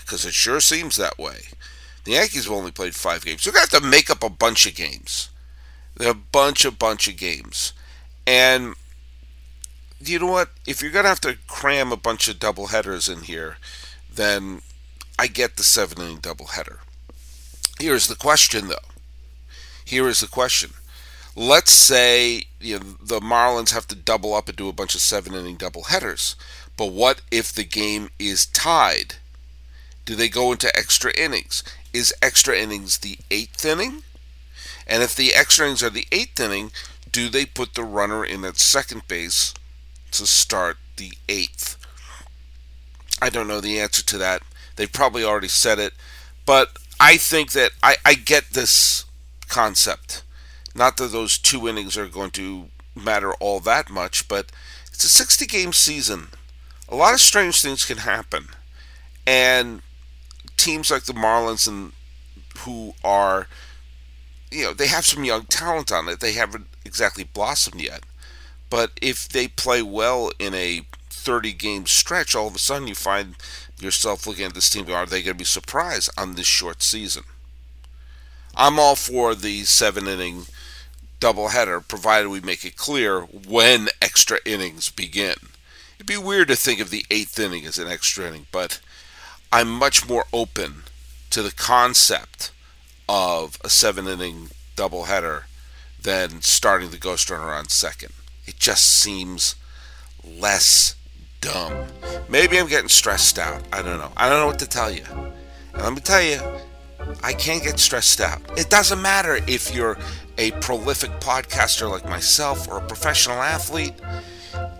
Because 0.07 0.25
it 0.25 0.33
sure 0.33 0.61
seems 0.61 0.95
that 0.95 1.19
way. 1.19 1.39
The 2.05 2.13
Yankees 2.13 2.45
have 2.45 2.53
only 2.53 2.71
played 2.71 2.95
five 2.95 3.25
games. 3.25 3.45
You're 3.45 3.51
going 3.51 3.67
to 3.67 3.75
have 3.75 3.83
to 3.83 3.89
make 3.89 4.09
up 4.09 4.23
a 4.23 4.29
bunch 4.29 4.65
of 4.65 4.73
games. 4.73 5.29
A 5.99 6.13
bunch, 6.13 6.63
a 6.63 6.71
bunch 6.71 7.09
of 7.09 7.17
games. 7.17 7.73
And 8.25 8.75
you 9.99 10.19
know 10.19 10.27
what? 10.27 10.51
If 10.65 10.81
you're 10.81 10.91
going 10.91 11.03
to 11.03 11.09
have 11.09 11.19
to 11.21 11.37
cram 11.47 11.91
a 11.91 11.97
bunch 11.97 12.29
of 12.29 12.39
double 12.39 12.67
headers 12.67 13.09
in 13.09 13.23
here, 13.23 13.57
then 14.09 14.61
I 15.19 15.27
get 15.27 15.57
the 15.57 15.63
seven 15.63 16.01
inning 16.01 16.19
double 16.19 16.47
header. 16.47 16.79
Here's 17.77 18.07
the 18.07 18.15
question, 18.15 18.69
though. 18.69 18.75
Here 19.83 20.07
is 20.07 20.21
the 20.21 20.27
question 20.27 20.71
let's 21.37 21.71
say 21.71 22.43
you 22.59 22.79
know, 22.79 22.85
the 22.99 23.19
Marlins 23.19 23.71
have 23.71 23.87
to 23.87 23.95
double 23.95 24.33
up 24.33 24.47
and 24.47 24.57
do 24.57 24.67
a 24.67 24.73
bunch 24.73 24.95
of 24.95 25.01
seven 25.01 25.35
inning 25.35 25.55
double 25.55 25.83
headers. 25.83 26.35
But 26.75 26.87
what 26.87 27.21
if 27.31 27.53
the 27.53 27.63
game 27.63 28.09
is 28.19 28.47
tied? 28.47 29.15
Do 30.07 30.15
they 30.15 30.29
go 30.29 30.53
into 30.53 30.73
extra 30.73 31.11
innings? 31.19 31.63
Is 31.91 32.13
extra 32.21 32.57
innings 32.57 32.99
the 32.99 33.17
eighth 33.29 33.65
inning? 33.65 34.03
And 34.87 35.03
if 35.03 35.13
the 35.13 35.33
extra 35.35 35.65
innings 35.65 35.83
are 35.83 35.89
the 35.89 36.07
eighth 36.13 36.39
inning, 36.39 36.71
do 37.11 37.27
they 37.27 37.45
put 37.45 37.73
the 37.73 37.83
runner 37.83 38.23
in 38.23 38.45
at 38.45 38.57
second 38.57 39.05
base 39.09 39.53
to 40.11 40.25
start 40.25 40.77
the 40.95 41.11
eighth? 41.27 41.75
I 43.21 43.29
don't 43.29 43.49
know 43.49 43.59
the 43.59 43.81
answer 43.81 44.01
to 44.05 44.17
that. 44.17 44.43
They've 44.77 44.91
probably 44.91 45.25
already 45.25 45.49
said 45.49 45.77
it. 45.77 45.91
But 46.45 46.77
I 47.01 47.17
think 47.17 47.51
that 47.51 47.71
I, 47.83 47.97
I 48.05 48.13
get 48.13 48.51
this 48.51 49.03
concept. 49.49 50.23
Not 50.73 50.95
that 50.97 51.11
those 51.11 51.37
two 51.37 51.67
innings 51.67 51.97
are 51.97 52.07
going 52.07 52.31
to 52.31 52.69
matter 52.95 53.33
all 53.33 53.59
that 53.59 53.89
much, 53.89 54.29
but 54.29 54.53
it's 54.87 55.03
a 55.03 55.09
60 55.09 55.45
game 55.47 55.73
season. 55.73 56.29
A 56.87 56.95
lot 56.95 57.13
of 57.13 57.19
strange 57.19 57.61
things 57.61 57.83
can 57.83 57.97
happen. 57.97 58.47
And 59.25 59.81
teams 60.57 60.91
like 60.91 61.03
the 61.03 61.13
Marlins 61.13 61.67
and 61.67 61.93
who 62.59 62.93
are 63.03 63.47
you 64.51 64.63
know, 64.63 64.73
they 64.73 64.87
have 64.87 65.05
some 65.05 65.25
young 65.25 65.43
talent 65.45 65.91
on 65.91 66.07
it. 66.07 66.19
They 66.19 66.33
haven't 66.33 66.67
exactly 66.85 67.23
blossomed 67.23 67.81
yet. 67.81 68.03
But 68.69 68.91
if 69.01 69.27
they 69.27 69.47
play 69.47 69.81
well 69.81 70.31
in 70.39 70.53
a 70.53 70.81
30 71.09 71.53
game 71.53 71.85
stretch, 71.85 72.35
all 72.35 72.47
of 72.47 72.55
a 72.55 72.59
sudden 72.59 72.87
you 72.87 72.95
find 72.95 73.35
yourself 73.79 74.25
looking 74.25 74.45
at 74.45 74.53
this 74.53 74.69
team. 74.69 74.89
Are 74.89 75.05
they 75.05 75.21
going 75.21 75.35
to 75.35 75.39
be 75.39 75.45
surprised 75.45 76.09
on 76.17 76.35
this 76.35 76.47
short 76.47 76.81
season? 76.81 77.23
I'm 78.55 78.79
all 78.79 78.95
for 78.95 79.35
the 79.35 79.63
seven 79.65 80.07
inning 80.07 80.45
doubleheader, 81.19 81.87
provided 81.87 82.29
we 82.29 82.41
make 82.41 82.65
it 82.65 82.75
clear 82.75 83.21
when 83.21 83.89
extra 84.01 84.39
innings 84.45 84.89
begin. 84.89 85.35
It'd 85.95 86.07
be 86.07 86.17
weird 86.17 86.47
to 86.49 86.55
think 86.55 86.79
of 86.79 86.89
the 86.89 87.05
eighth 87.09 87.39
inning 87.39 87.65
as 87.65 87.77
an 87.77 87.87
extra 87.87 88.27
inning, 88.27 88.47
but 88.51 88.79
I'm 89.51 89.71
much 89.71 90.07
more 90.07 90.25
open 90.33 90.83
to 91.29 91.41
the 91.41 91.53
concept 91.53 92.51
of 93.07 93.57
a 93.63 93.69
seven 93.69 94.05
inning 94.07 94.49
doubleheader 94.75 95.43
than 96.01 96.41
starting 96.41 96.91
the 96.91 96.97
ghost 96.97 97.29
runner 97.29 97.51
on 97.51 97.69
second. 97.69 98.11
It 98.45 98.57
just 98.57 98.85
seems 98.85 99.55
less 100.25 100.95
dumb. 101.39 101.87
Maybe 102.27 102.59
I'm 102.59 102.67
getting 102.67 102.89
stressed 102.89 103.39
out. 103.39 103.63
I 103.71 103.81
don't 103.81 103.99
know. 103.99 104.11
I 104.17 104.27
don't 104.27 104.41
know 104.41 104.47
what 104.47 104.59
to 104.59 104.67
tell 104.67 104.91
you. 104.91 105.05
And 105.73 105.81
let 105.81 105.93
me 105.93 106.01
tell 106.01 106.21
you, 106.21 106.41
I 107.23 107.31
can't 107.31 107.63
get 107.63 107.79
stressed 107.79 108.19
out. 108.19 108.41
It 108.57 108.69
doesn't 108.69 109.01
matter 109.01 109.39
if 109.47 109.73
you're 109.73 109.97
a 110.37 110.51
prolific 110.51 111.11
podcaster 111.21 111.89
like 111.89 112.05
myself 112.05 112.67
or 112.67 112.79
a 112.79 112.85
professional 112.85 113.37
athlete. 113.37 113.93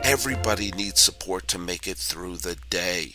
Everybody 0.03 0.71
needs 0.71 0.99
support 0.99 1.47
to 1.49 1.57
make 1.57 1.87
it 1.87 1.97
through 1.97 2.37
the 2.37 2.57
day. 2.69 3.13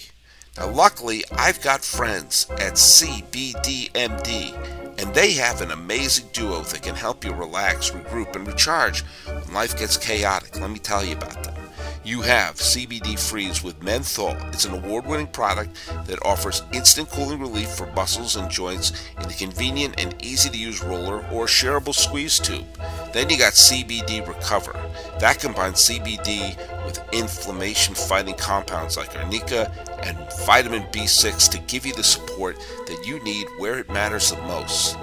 Now, 0.59 0.69
luckily, 0.69 1.25
I've 1.33 1.63
got 1.63 1.83
friends 1.83 2.47
at 2.51 2.75
CBDMD, 2.75 4.55
and 4.99 5.15
they 5.15 5.33
have 5.33 5.63
an 5.63 5.71
amazing 5.71 6.29
duo 6.35 6.61
that 6.61 6.83
can 6.83 6.95
help 6.95 7.25
you 7.25 7.33
relax, 7.33 7.91
regroup, 7.91 8.37
and 8.37 8.47
recharge 8.47 9.01
when 9.25 9.55
life 9.55 9.79
gets 9.79 9.97
chaotic. 9.97 10.61
Let 10.61 10.71
me 10.71 10.79
tell 10.79 11.03
you 11.03 11.17
about 11.17 11.43
them. 11.43 11.55
You 12.05 12.21
have 12.23 12.57
CBD 12.57 13.19
Freeze 13.19 13.63
with 13.63 13.83
menthol. 13.83 14.37
It's 14.49 14.67
an 14.67 14.75
award 14.75 15.07
winning 15.07 15.29
product 15.29 15.71
that 16.07 16.19
offers 16.23 16.63
instant 16.73 17.09
cooling 17.09 17.41
relief 17.41 17.71
for 17.71 17.87
muscles 17.93 18.37
and 18.37 18.51
joints 18.51 18.93
in 19.19 19.25
a 19.25 19.33
convenient 19.33 19.95
and 19.99 20.15
easy 20.23 20.51
to 20.51 20.59
use 20.59 20.83
roller 20.83 21.25
or 21.29 21.47
shareable 21.47 21.95
squeeze 21.95 22.39
tube. 22.39 22.67
Then 23.13 23.29
you 23.29 23.37
got 23.37 23.53
CBD 23.53 24.27
Recover. 24.27 24.73
That 25.21 25.39
combines 25.39 25.89
CBD 25.89 26.57
with 26.87 27.03
inflammation 27.13 27.95
fighting 27.95 28.35
compounds 28.35 28.97
like 28.97 29.17
arnica 29.17 29.71
and 30.03 30.17
vitamin 30.47 30.83
B6 30.85 31.51
to 31.51 31.59
give 31.61 31.85
you 31.85 31.95
the 31.95 32.03
support 32.03 32.57
that 32.87 33.05
you 33.07 33.23
need 33.23 33.47
where 33.59 33.79
it 33.79 33.91
matters 33.91 34.31
the 34.31 34.41
most. 34.43 34.97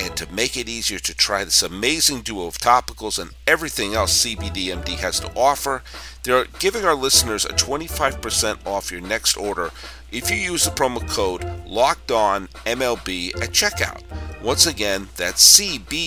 And 0.00 0.16
to 0.16 0.32
make 0.32 0.56
it 0.56 0.68
easier 0.68 0.98
to 0.98 1.14
try 1.14 1.44
this 1.44 1.62
amazing 1.62 2.22
duo 2.22 2.46
of 2.46 2.58
topicals 2.58 3.20
and 3.20 3.30
everything 3.46 3.94
else 3.94 4.24
CBDMD 4.24 4.98
has 4.98 5.20
to 5.20 5.30
offer, 5.36 5.82
they're 6.24 6.46
giving 6.58 6.84
our 6.84 6.94
listeners 6.96 7.44
a 7.44 7.50
25% 7.50 8.66
off 8.66 8.90
your 8.90 9.00
next 9.00 9.36
order 9.36 9.70
if 10.10 10.30
you 10.30 10.36
use 10.36 10.64
the 10.64 10.70
promo 10.70 11.06
code 11.08 11.42
LOCKEDONMLB 11.66 13.36
at 13.42 13.50
checkout. 13.50 14.02
Once 14.42 14.66
again, 14.66 15.08
that's 15.16 15.60
cbdmd.com, 15.60 16.02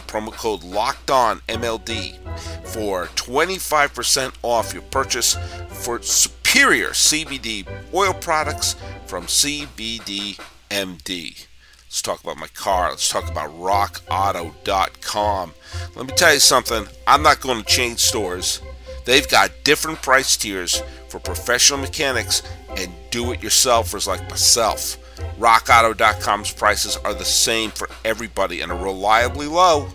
promo 0.00 0.32
code 0.32 0.62
LOCKEDONMLB 0.62 2.16
for 2.66 3.04
25% 3.06 4.34
off 4.42 4.72
your 4.72 4.82
purchase 4.84 5.36
for 5.68 6.00
superior 6.00 6.90
CBD 6.90 7.66
oil 7.92 8.14
products 8.14 8.76
from 9.06 9.26
CBDMD. 9.26 10.38
Let's 11.90 12.02
talk 12.02 12.22
about 12.22 12.38
my 12.38 12.46
car. 12.48 12.90
Let's 12.90 13.08
talk 13.08 13.28
about 13.28 13.50
rockauto.com. 13.50 15.54
Let 15.96 16.06
me 16.06 16.12
tell 16.14 16.32
you 16.32 16.40
something. 16.40 16.86
I'm 17.06 17.22
not 17.22 17.40
going 17.40 17.58
to 17.58 17.68
change 17.68 17.98
stores. 17.98 18.62
They've 19.04 19.28
got 19.28 19.50
different 19.64 20.00
price 20.00 20.36
tiers 20.36 20.82
for 21.08 21.18
professional 21.18 21.80
mechanics 21.80 22.42
and 22.76 22.92
do 23.10 23.32
it 23.32 23.40
yourselfers 23.40 24.06
like 24.06 24.22
myself. 24.30 24.96
RockAuto.com's 25.38 26.52
prices 26.52 26.96
are 26.98 27.14
the 27.14 27.24
same 27.24 27.70
for 27.70 27.88
everybody 28.04 28.60
and 28.60 28.70
are 28.70 28.84
reliably 28.84 29.46
low. 29.46 29.88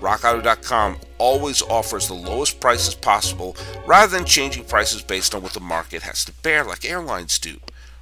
RockAuto.com 0.00 0.98
always 1.18 1.62
offers 1.62 2.06
the 2.06 2.14
lowest 2.14 2.60
prices 2.60 2.94
possible 2.94 3.56
rather 3.86 4.16
than 4.16 4.24
changing 4.24 4.64
prices 4.64 5.02
based 5.02 5.34
on 5.34 5.42
what 5.42 5.52
the 5.52 5.60
market 5.60 6.02
has 6.02 6.24
to 6.24 6.32
bear, 6.42 6.64
like 6.64 6.84
airlines 6.84 7.38
do. 7.38 7.58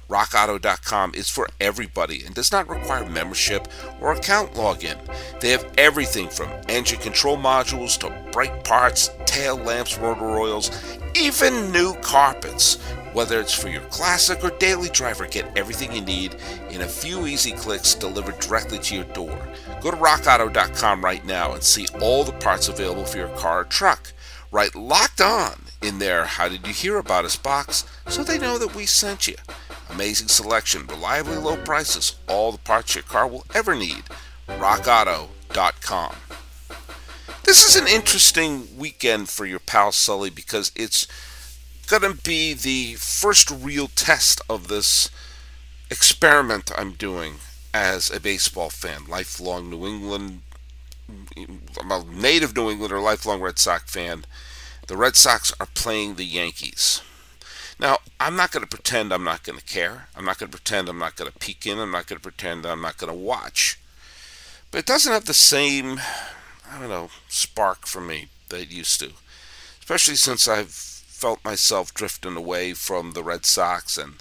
RockAuto.com 0.09 1.11
is 1.15 1.29
for 1.29 1.49
everybody 1.59 2.23
and 2.23 2.33
does 2.33 2.51
not 2.51 2.69
require 2.69 3.05
membership 3.09 3.67
or 3.99 4.13
account 4.13 4.53
login. 4.53 4.97
They 5.41 5.51
have 5.51 5.69
everything 5.77 6.29
from 6.29 6.49
engine 6.69 6.99
control 6.99 7.37
modules 7.37 7.97
to 7.99 8.31
brake 8.31 8.63
parts, 8.63 9.09
tail 9.25 9.57
lamps, 9.57 9.97
rotor 9.97 10.39
oils, 10.39 10.71
even 11.15 11.71
new 11.71 11.93
carpets. 11.95 12.75
Whether 13.13 13.39
it's 13.41 13.53
for 13.53 13.67
your 13.67 13.81
classic 13.81 14.43
or 14.43 14.51
daily 14.59 14.89
driver, 14.89 15.27
get 15.27 15.57
everything 15.57 15.91
you 15.91 16.01
need 16.01 16.35
in 16.69 16.81
a 16.81 16.87
few 16.87 17.25
easy 17.25 17.51
clicks 17.51 17.95
delivered 17.95 18.39
directly 18.39 18.79
to 18.79 18.95
your 18.95 19.05
door. 19.05 19.37
Go 19.81 19.91
to 19.91 19.97
rockauto.com 19.97 21.03
right 21.03 21.25
now 21.25 21.53
and 21.53 21.63
see 21.63 21.87
all 22.01 22.23
the 22.23 22.33
parts 22.33 22.69
available 22.69 23.05
for 23.05 23.17
your 23.17 23.29
car 23.29 23.61
or 23.61 23.63
truck. 23.65 24.13
Write 24.51 24.75
locked 24.75 25.19
on 25.19 25.63
in 25.81 25.99
there. 25.99 26.25
How 26.25 26.47
did 26.47 26.65
you 26.65 26.73
hear 26.73 26.97
about 26.97 27.25
us 27.25 27.35
box 27.35 27.85
so 28.07 28.23
they 28.23 28.37
know 28.37 28.57
that 28.57 28.75
we 28.75 28.85
sent 28.85 29.27
you. 29.27 29.35
Amazing 29.97 30.27
selection, 30.27 30.85
reliably 30.85 31.37
low 31.37 31.57
prices, 31.57 32.17
all 32.29 32.51
the 32.51 32.59
parts 32.59 32.93
your 32.93 33.03
car 33.03 33.27
will 33.27 33.47
ever 33.55 33.73
need. 33.73 34.03
RockAuto.com. 34.47 36.15
This 37.41 37.65
is 37.65 37.75
an 37.75 37.87
interesting 37.87 38.77
weekend 38.77 39.27
for 39.27 39.47
your 39.47 39.57
pal 39.57 39.91
Sully 39.91 40.29
because 40.29 40.71
it's 40.75 41.07
going 41.87 42.03
to 42.03 42.13
be 42.21 42.53
the 42.53 42.93
first 42.99 43.49
real 43.49 43.87
test 43.87 44.39
of 44.47 44.67
this 44.67 45.09
experiment 45.89 46.71
I'm 46.77 46.91
doing 46.91 47.37
as 47.73 48.11
a 48.11 48.19
baseball 48.19 48.69
fan, 48.69 49.05
lifelong 49.09 49.71
New 49.71 49.87
England, 49.87 50.41
I'm 51.09 51.91
a 51.91 52.05
native 52.07 52.55
New 52.55 52.69
Englander, 52.69 52.99
lifelong 52.99 53.41
Red 53.41 53.57
Sox 53.57 53.91
fan. 53.91 54.25
The 54.85 54.95
Red 54.95 55.15
Sox 55.15 55.51
are 55.59 55.69
playing 55.73 56.17
the 56.17 56.23
Yankees. 56.23 57.01
Now, 57.79 57.99
I'm 58.19 58.35
not 58.35 58.51
going 58.51 58.63
to 58.63 58.69
pretend 58.69 59.13
I'm 59.13 59.23
not 59.23 59.43
going 59.43 59.59
to 59.59 59.65
care. 59.65 60.07
I'm 60.15 60.25
not 60.25 60.39
going 60.39 60.51
to 60.51 60.57
pretend 60.57 60.89
I'm 60.89 60.97
not 60.97 61.15
going 61.15 61.31
to 61.31 61.37
peek 61.37 61.65
in. 61.67 61.79
I'm 61.79 61.91
not 61.91 62.07
going 62.07 62.17
to 62.17 62.23
pretend 62.23 62.65
I'm 62.65 62.81
not 62.81 62.97
going 62.97 63.11
to 63.11 63.17
watch. 63.17 63.79
But 64.71 64.79
it 64.79 64.85
doesn't 64.85 65.11
have 65.11 65.25
the 65.25 65.33
same, 65.33 65.99
I 66.69 66.79
don't 66.79 66.89
know, 66.89 67.09
spark 67.27 67.85
for 67.85 68.01
me 68.01 68.29
that 68.49 68.61
it 68.61 68.71
used 68.71 68.99
to. 69.01 69.11
Especially 69.79 70.15
since 70.15 70.47
I've 70.47 70.71
felt 70.71 71.43
myself 71.45 71.93
drifting 71.93 72.35
away 72.35 72.73
from 72.73 73.11
the 73.11 73.23
Red 73.23 73.45
Sox 73.45 73.97
and 73.97 74.15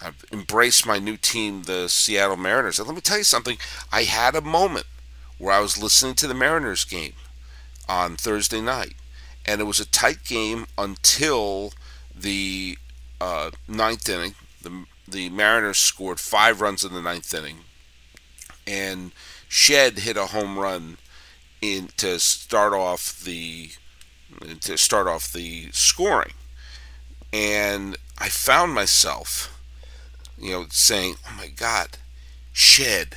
I've 0.00 0.24
embraced 0.32 0.86
my 0.86 0.98
new 0.98 1.16
team, 1.16 1.64
the 1.64 1.88
Seattle 1.88 2.36
Mariners. 2.36 2.78
And 2.78 2.86
let 2.88 2.94
me 2.94 3.00
tell 3.00 3.18
you 3.18 3.24
something. 3.24 3.58
I 3.92 4.04
had 4.04 4.34
a 4.34 4.40
moment 4.40 4.86
where 5.38 5.52
I 5.52 5.60
was 5.60 5.82
listening 5.82 6.14
to 6.16 6.26
the 6.26 6.34
Mariners 6.34 6.84
game 6.84 7.14
on 7.88 8.16
Thursday 8.16 8.60
night. 8.60 8.94
And 9.44 9.60
it 9.60 9.64
was 9.64 9.80
a 9.80 9.86
tight 9.86 10.24
game 10.24 10.66
until 10.76 11.72
the 12.20 12.78
uh, 13.20 13.50
ninth 13.66 14.08
inning. 14.08 14.34
The 14.62 14.84
the 15.06 15.30
Mariners 15.30 15.78
scored 15.78 16.20
five 16.20 16.60
runs 16.60 16.84
in 16.84 16.92
the 16.92 17.02
ninth 17.02 17.32
inning, 17.32 17.58
and 18.66 19.12
Shed 19.48 20.00
hit 20.00 20.16
a 20.16 20.26
home 20.26 20.58
run 20.58 20.98
in 21.60 21.88
to 21.96 22.18
start 22.18 22.72
off 22.72 23.20
the 23.22 23.70
to 24.60 24.76
start 24.76 25.06
off 25.06 25.32
the 25.32 25.70
scoring, 25.72 26.32
and 27.32 27.96
I 28.18 28.28
found 28.28 28.74
myself, 28.74 29.58
you 30.38 30.50
know, 30.52 30.66
saying, 30.70 31.16
"Oh 31.28 31.34
my 31.36 31.48
God, 31.48 31.98
Shed." 32.52 33.16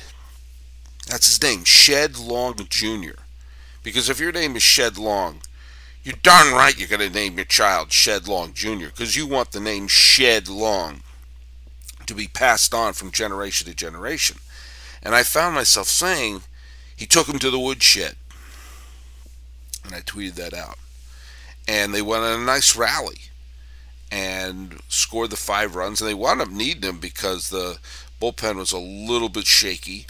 That's 1.08 1.26
his 1.26 1.42
name, 1.42 1.64
Shed 1.64 2.16
Long 2.16 2.54
Jr. 2.54 3.22
Because 3.82 4.08
if 4.08 4.20
your 4.20 4.32
name 4.32 4.54
is 4.54 4.62
Shed 4.62 4.96
Long, 4.96 5.42
you're 6.02 6.16
darn 6.22 6.52
right 6.52 6.78
you're 6.78 6.88
going 6.88 7.00
to 7.00 7.10
name 7.10 7.36
your 7.36 7.44
child 7.44 7.92
Shed 7.92 8.28
Long 8.28 8.52
Jr. 8.52 8.86
because 8.86 9.16
you 9.16 9.26
want 9.26 9.52
the 9.52 9.60
name 9.60 9.88
Shed 9.88 10.48
Long 10.48 11.02
to 12.06 12.14
be 12.14 12.26
passed 12.26 12.74
on 12.74 12.92
from 12.92 13.10
generation 13.10 13.68
to 13.68 13.74
generation. 13.74 14.38
And 15.02 15.14
I 15.14 15.22
found 15.22 15.54
myself 15.54 15.88
saying, 15.88 16.42
he 16.94 17.06
took 17.06 17.28
him 17.28 17.38
to 17.38 17.50
the 17.50 17.58
woodshed. 17.58 18.16
And 19.84 19.94
I 19.94 20.00
tweeted 20.00 20.34
that 20.34 20.54
out. 20.54 20.78
And 21.66 21.94
they 21.94 22.02
went 22.02 22.24
on 22.24 22.40
a 22.40 22.44
nice 22.44 22.76
rally 22.76 23.18
and 24.10 24.80
scored 24.88 25.30
the 25.30 25.36
five 25.36 25.74
runs. 25.74 26.00
And 26.00 26.08
they 26.08 26.14
wound 26.14 26.40
up 26.40 26.50
needing 26.50 26.88
him 26.88 26.98
because 26.98 27.48
the 27.48 27.78
bullpen 28.20 28.56
was 28.56 28.72
a 28.72 28.78
little 28.78 29.28
bit 29.28 29.46
shaky 29.46 30.06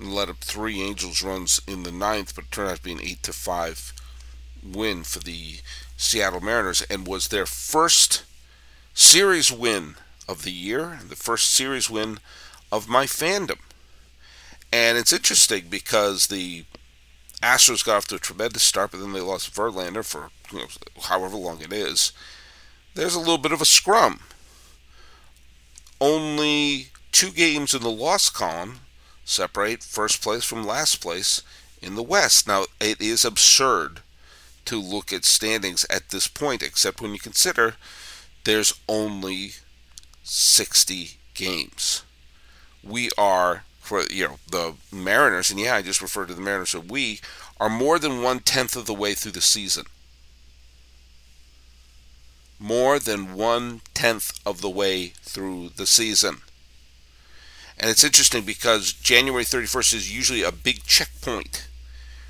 let 0.00 0.28
up 0.28 0.38
three 0.38 0.80
Angels 0.80 1.22
runs 1.22 1.60
in 1.66 1.82
the 1.82 1.92
ninth, 1.92 2.34
but 2.34 2.50
turned 2.50 2.70
out 2.70 2.76
to 2.78 2.82
be 2.82 2.92
an 2.92 3.00
eight 3.02 3.22
to 3.22 3.32
five 3.32 3.92
win 4.62 5.04
for 5.04 5.18
the 5.20 5.56
Seattle 5.96 6.40
Mariners 6.40 6.82
and 6.82 7.06
was 7.06 7.28
their 7.28 7.46
first 7.46 8.24
series 8.94 9.52
win 9.52 9.96
of 10.28 10.42
the 10.42 10.52
year, 10.52 11.00
the 11.08 11.16
first 11.16 11.52
series 11.52 11.90
win 11.90 12.18
of 12.70 12.88
my 12.88 13.06
fandom. 13.06 13.58
And 14.72 14.96
it's 14.96 15.12
interesting 15.12 15.64
because 15.68 16.28
the 16.28 16.64
Astros 17.42 17.84
got 17.84 17.96
off 17.96 18.08
to 18.08 18.16
a 18.16 18.20
tremendous 18.20 18.62
start, 18.62 18.92
but 18.92 19.00
then 19.00 19.12
they 19.12 19.20
lost 19.20 19.54
Verlander 19.54 20.04
for 20.04 20.30
you 20.52 20.60
know, 20.60 20.66
however 21.02 21.36
long 21.36 21.60
it 21.60 21.72
is. 21.72 22.12
There's 22.94 23.14
a 23.14 23.20
little 23.20 23.38
bit 23.38 23.52
of 23.52 23.60
a 23.60 23.66
scrum. 23.66 24.20
Only 26.00 26.88
two 27.12 27.30
games 27.30 27.74
in 27.74 27.82
the 27.82 27.90
loss 27.90 28.30
column 28.30 28.80
separate 29.24 29.82
first 29.82 30.22
place 30.22 30.44
from 30.44 30.66
last 30.66 31.00
place 31.00 31.42
in 31.80 31.94
the 31.94 32.02
West. 32.02 32.46
Now, 32.46 32.64
it 32.80 33.00
is 33.00 33.24
absurd 33.24 34.00
to 34.66 34.80
look 34.80 35.12
at 35.12 35.24
standings 35.24 35.86
at 35.90 36.10
this 36.10 36.28
point, 36.28 36.62
except 36.62 37.00
when 37.00 37.12
you 37.12 37.18
consider 37.18 37.74
there's 38.44 38.78
only 38.88 39.52
60 40.22 41.10
games. 41.34 42.02
We 42.82 43.10
are, 43.18 43.64
for 43.80 44.02
you 44.10 44.28
know, 44.28 44.36
the 44.50 44.74
Mariners, 44.92 45.50
and 45.50 45.60
yeah, 45.60 45.76
I 45.76 45.82
just 45.82 46.02
referred 46.02 46.28
to 46.28 46.34
the 46.34 46.40
Mariners, 46.40 46.70
so 46.70 46.80
we 46.80 47.20
are 47.58 47.68
more 47.68 47.98
than 47.98 48.22
one 48.22 48.40
tenth 48.40 48.76
of 48.76 48.86
the 48.86 48.94
way 48.94 49.14
through 49.14 49.32
the 49.32 49.40
season. 49.40 49.84
More 52.58 52.98
than 52.98 53.34
one 53.34 53.80
tenth 53.94 54.38
of 54.44 54.60
the 54.60 54.70
way 54.70 55.08
through 55.22 55.70
the 55.70 55.86
season. 55.86 56.38
And 57.78 57.90
it's 57.90 58.04
interesting 58.04 58.44
because 58.44 58.92
January 58.92 59.44
31st 59.44 59.94
is 59.94 60.14
usually 60.14 60.42
a 60.42 60.52
big 60.52 60.84
checkpoint 60.84 61.68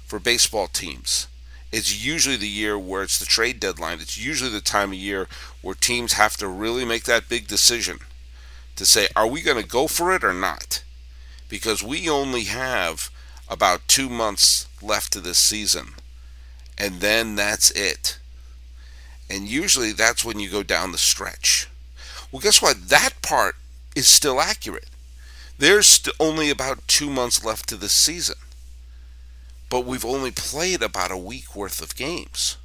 for 0.06 0.20
baseball 0.20 0.68
teams 0.68 1.26
it's 1.72 2.04
usually 2.04 2.36
the 2.36 2.48
year 2.48 2.78
where 2.78 3.02
it's 3.02 3.18
the 3.18 3.26
trade 3.26 3.60
deadline. 3.60 4.00
It's 4.00 4.18
usually 4.18 4.50
the 4.50 4.60
time 4.60 4.90
of 4.90 4.98
year 4.98 5.28
where 5.62 5.74
teams 5.74 6.14
have 6.14 6.36
to 6.38 6.48
really 6.48 6.84
make 6.84 7.04
that 7.04 7.28
big 7.28 7.46
decision 7.46 7.98
to 8.76 8.84
say, 8.84 9.08
are 9.14 9.26
we 9.26 9.42
going 9.42 9.62
to 9.62 9.68
go 9.68 9.86
for 9.86 10.14
it 10.14 10.24
or 10.24 10.32
not? 10.32 10.82
Because 11.48 11.82
we 11.82 12.08
only 12.08 12.44
have 12.44 13.10
about 13.48 13.86
two 13.86 14.08
months 14.08 14.66
left 14.82 15.12
to 15.12 15.20
this 15.20 15.38
season, 15.38 15.94
and 16.78 17.00
then 17.00 17.36
that's 17.36 17.70
it. 17.72 18.18
And 19.28 19.48
usually 19.48 19.92
that's 19.92 20.24
when 20.24 20.40
you 20.40 20.50
go 20.50 20.62
down 20.62 20.92
the 20.92 20.98
stretch. 20.98 21.68
Well, 22.32 22.40
guess 22.40 22.62
what? 22.62 22.88
That 22.88 23.22
part 23.22 23.56
is 23.94 24.08
still 24.08 24.40
accurate. 24.40 24.88
There's 25.58 26.08
only 26.18 26.50
about 26.50 26.86
two 26.88 27.10
months 27.10 27.44
left 27.44 27.68
to 27.68 27.76
this 27.76 27.92
season 27.92 28.36
but 29.70 29.86
we've 29.86 30.04
only 30.04 30.30
played 30.30 30.82
about 30.82 31.10
a 31.10 31.16
week 31.16 31.56
worth 31.56 31.80
of 31.80 31.96
games. 31.96 32.58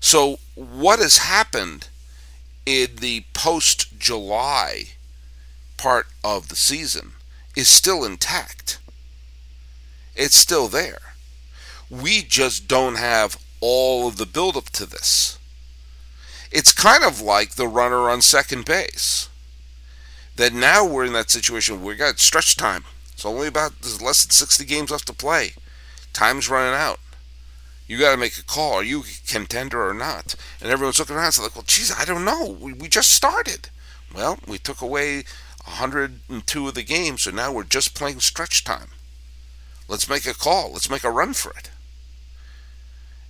So, 0.00 0.38
what 0.54 0.98
has 0.98 1.18
happened 1.18 1.88
in 2.66 2.96
the 2.96 3.24
post 3.32 3.98
July 3.98 4.88
part 5.78 6.08
of 6.22 6.48
the 6.48 6.56
season 6.56 7.12
is 7.56 7.68
still 7.68 8.04
intact. 8.04 8.78
It's 10.14 10.36
still 10.36 10.68
there. 10.68 10.98
We 11.88 12.22
just 12.22 12.68
don't 12.68 12.96
have 12.96 13.38
all 13.60 14.08
of 14.08 14.16
the 14.16 14.26
buildup 14.26 14.70
to 14.70 14.86
this. 14.86 15.38
It's 16.50 16.72
kind 16.72 17.04
of 17.04 17.20
like 17.20 17.54
the 17.54 17.68
runner 17.68 18.10
on 18.10 18.20
second 18.22 18.64
base. 18.64 19.28
That 20.36 20.52
now 20.52 20.84
we're 20.84 21.04
in 21.04 21.12
that 21.12 21.30
situation 21.30 21.76
where 21.76 21.94
we 21.94 21.96
got 21.96 22.18
stretch 22.18 22.56
time. 22.56 22.84
It's 23.12 23.24
only 23.24 23.46
about 23.46 23.80
there's 23.80 24.02
less 24.02 24.24
than 24.24 24.32
60 24.32 24.64
games 24.64 24.90
left 24.90 25.06
to 25.06 25.12
play. 25.12 25.54
Time's 26.14 26.48
running 26.48 26.74
out. 26.74 27.00
You 27.86 27.98
got 27.98 28.12
to 28.12 28.16
make 28.16 28.38
a 28.38 28.42
call. 28.42 28.74
Are 28.74 28.82
you 28.82 29.00
a 29.00 29.30
contender 29.30 29.86
or 29.86 29.92
not? 29.92 30.34
And 30.62 30.70
everyone's 30.70 30.98
looking 30.98 31.16
around. 31.16 31.32
So 31.32 31.42
like, 31.42 31.54
well, 31.54 31.64
geez, 31.66 31.92
I 31.96 32.06
don't 32.06 32.24
know. 32.24 32.56
We, 32.58 32.72
we 32.72 32.88
just 32.88 33.12
started. 33.12 33.68
Well, 34.14 34.38
we 34.46 34.56
took 34.56 34.80
away 34.80 35.24
102 35.64 36.68
of 36.68 36.74
the 36.74 36.82
games, 36.82 37.22
so 37.22 37.30
now 37.30 37.52
we're 37.52 37.64
just 37.64 37.94
playing 37.94 38.20
stretch 38.20 38.64
time. 38.64 38.88
Let's 39.88 40.08
make 40.08 40.24
a 40.24 40.32
call. 40.32 40.72
Let's 40.72 40.88
make 40.88 41.04
a 41.04 41.10
run 41.10 41.34
for 41.34 41.50
it. 41.58 41.70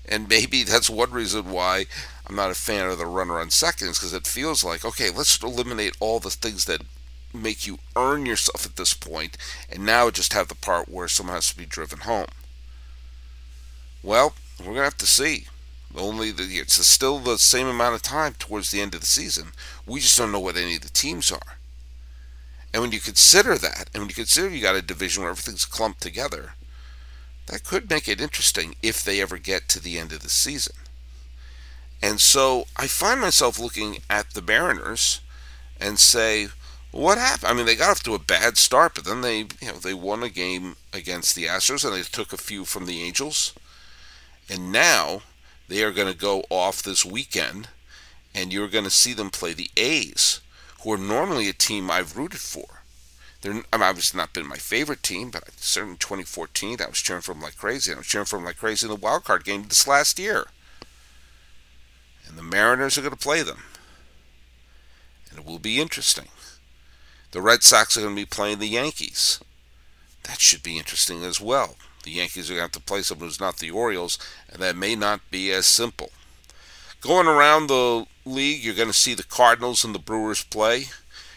And 0.06 0.28
maybe 0.28 0.62
that's 0.62 0.90
one 0.90 1.10
reason 1.10 1.50
why 1.50 1.86
I'm 2.26 2.36
not 2.36 2.50
a 2.50 2.54
fan 2.54 2.88
of 2.88 2.98
the 2.98 3.06
runner 3.06 3.40
on 3.40 3.50
seconds 3.50 3.98
because 3.98 4.12
it 4.12 4.26
feels 4.26 4.62
like, 4.62 4.84
okay, 4.84 5.10
let's 5.10 5.42
eliminate 5.42 5.96
all 5.98 6.20
the 6.20 6.30
things 6.30 6.66
that 6.66 6.82
make 7.32 7.66
you 7.66 7.78
earn 7.96 8.26
yourself 8.26 8.64
at 8.66 8.76
this 8.76 8.94
point, 8.94 9.36
and 9.70 9.84
now 9.84 10.10
just 10.10 10.32
have 10.34 10.48
the 10.48 10.54
part 10.54 10.88
where 10.88 11.08
someone 11.08 11.34
has 11.34 11.48
to 11.48 11.56
be 11.56 11.66
driven 11.66 12.00
home. 12.00 12.26
Well, 14.04 14.34
we're 14.58 14.66
going 14.66 14.76
to 14.76 14.82
have 14.82 14.98
to 14.98 15.06
see. 15.06 15.46
Only 15.96 16.30
the, 16.30 16.42
it's 16.42 16.86
still 16.86 17.20
the 17.20 17.38
same 17.38 17.66
amount 17.66 17.94
of 17.94 18.02
time 18.02 18.34
towards 18.38 18.70
the 18.70 18.82
end 18.82 18.94
of 18.94 19.00
the 19.00 19.06
season. 19.06 19.52
We 19.86 20.00
just 20.00 20.18
don't 20.18 20.30
know 20.30 20.40
what 20.40 20.58
any 20.58 20.76
of 20.76 20.82
the 20.82 20.90
teams 20.90 21.32
are. 21.32 21.56
And 22.72 22.82
when 22.82 22.92
you 22.92 23.00
consider 23.00 23.56
that, 23.56 23.88
and 23.94 24.02
when 24.02 24.08
you 24.10 24.14
consider 24.14 24.50
you 24.50 24.60
got 24.60 24.76
a 24.76 24.82
division 24.82 25.22
where 25.22 25.30
everything's 25.30 25.64
clumped 25.64 26.02
together, 26.02 26.54
that 27.46 27.64
could 27.64 27.88
make 27.88 28.06
it 28.06 28.20
interesting 28.20 28.74
if 28.82 29.02
they 29.02 29.22
ever 29.22 29.38
get 29.38 29.68
to 29.68 29.80
the 29.80 29.98
end 29.98 30.12
of 30.12 30.20
the 30.22 30.28
season. 30.28 30.74
And 32.02 32.20
so 32.20 32.66
I 32.76 32.88
find 32.88 33.20
myself 33.20 33.58
looking 33.58 33.98
at 34.10 34.30
the 34.34 34.42
Mariners 34.42 35.20
and 35.80 35.98
say, 35.98 36.48
what 36.90 37.16
happened? 37.16 37.50
I 37.50 37.54
mean, 37.54 37.64
they 37.64 37.76
got 37.76 37.90
off 37.90 38.02
to 38.02 38.14
a 38.14 38.18
bad 38.18 38.58
start, 38.58 38.94
but 38.94 39.04
then 39.04 39.22
they, 39.22 39.38
you 39.38 39.68
know, 39.68 39.78
they 39.78 39.94
won 39.94 40.22
a 40.22 40.28
game 40.28 40.76
against 40.92 41.34
the 41.34 41.44
Astros 41.44 41.84
and 41.84 41.94
they 41.94 42.02
took 42.02 42.32
a 42.32 42.36
few 42.36 42.64
from 42.64 42.84
the 42.84 43.02
Angels. 43.02 43.54
And 44.48 44.70
now 44.70 45.22
they 45.68 45.82
are 45.82 45.92
going 45.92 46.12
to 46.12 46.18
go 46.18 46.44
off 46.50 46.82
this 46.82 47.04
weekend, 47.04 47.68
and 48.34 48.52
you're 48.52 48.68
going 48.68 48.84
to 48.84 48.90
see 48.90 49.12
them 49.12 49.30
play 49.30 49.52
the 49.52 49.70
A's, 49.76 50.40
who 50.82 50.92
are 50.92 50.98
normally 50.98 51.48
a 51.48 51.54
team 51.54 51.90
I've 51.90 52.16
rooted 52.16 52.40
for. 52.40 52.82
They're, 53.40 53.52
I 53.52 53.76
mean, 53.76 53.82
obviously 53.82 54.16
not 54.16 54.32
been 54.32 54.46
my 54.46 54.56
favorite 54.56 55.02
team, 55.02 55.30
but 55.30 55.50
certainly 55.56 55.96
2014 55.96 56.78
I 56.80 56.88
was 56.88 56.98
cheering 56.98 57.22
for 57.22 57.34
them 57.34 57.42
like 57.42 57.56
crazy. 57.56 57.92
I 57.92 57.96
was 57.96 58.06
cheering 58.06 58.24
for 58.24 58.36
them 58.36 58.46
like 58.46 58.56
crazy 58.56 58.86
in 58.86 58.90
the 58.90 58.96
wild 58.96 59.24
card 59.24 59.44
game 59.44 59.64
this 59.64 59.86
last 59.86 60.18
year. 60.18 60.46
And 62.26 62.38
the 62.38 62.42
Mariners 62.42 62.96
are 62.96 63.02
going 63.02 63.12
to 63.12 63.18
play 63.18 63.42
them. 63.42 63.64
And 65.28 65.38
it 65.38 65.44
will 65.44 65.58
be 65.58 65.78
interesting. 65.78 66.28
The 67.32 67.42
Red 67.42 67.62
Sox 67.62 67.96
are 67.96 68.00
going 68.00 68.14
to 68.14 68.22
be 68.22 68.26
playing 68.26 68.60
the 68.60 68.66
Yankees. 68.66 69.40
That 70.22 70.40
should 70.40 70.62
be 70.62 70.78
interesting 70.78 71.22
as 71.22 71.40
well. 71.40 71.76
The 72.04 72.10
Yankees 72.10 72.50
are 72.50 72.54
going 72.54 72.60
to 72.60 72.64
have 72.64 72.72
to 72.72 72.80
play 72.80 73.02
someone 73.02 73.28
who's 73.28 73.40
not 73.40 73.58
the 73.58 73.70
Orioles, 73.70 74.18
and 74.52 74.62
that 74.62 74.76
may 74.76 74.94
not 74.94 75.20
be 75.30 75.50
as 75.50 75.64
simple. 75.64 76.10
Going 77.00 77.26
around 77.26 77.66
the 77.66 78.06
league, 78.26 78.62
you're 78.62 78.74
going 78.74 78.88
to 78.88 78.94
see 78.94 79.14
the 79.14 79.24
Cardinals 79.24 79.84
and 79.84 79.94
the 79.94 79.98
Brewers 79.98 80.44
play. 80.44 80.86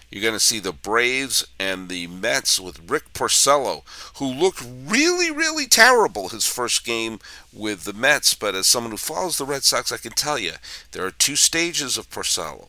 You're 0.10 0.22
going 0.22 0.34
to 0.34 0.40
see 0.40 0.60
the 0.60 0.74
Braves 0.74 1.46
and 1.60 1.88
the 1.88 2.08
Mets 2.08 2.60
with 2.60 2.90
Rick 2.90 3.14
Porcello, 3.14 3.84
who 4.18 4.26
looked 4.26 4.66
really, 4.86 5.32
really 5.32 5.68
terrible 5.68 6.30
his 6.30 6.48
first 6.48 6.86
game 6.86 7.20
with 7.54 7.86
the 7.86 7.94
Mets. 7.94 8.34
But 8.34 8.56
as 8.56 8.68
someone 8.68 8.92
who 8.92 8.98
follows 8.98 9.38
the 9.38 9.46
Red 9.46 9.64
Sox, 9.64 9.92
I 9.92 9.98
can 9.98 10.14
tell 10.14 10.38
you 10.38 10.54
there 10.92 11.06
are 11.06 11.12
two 11.12 11.36
stages 11.36 11.98
of 11.98 12.10
Porcello. 12.10 12.68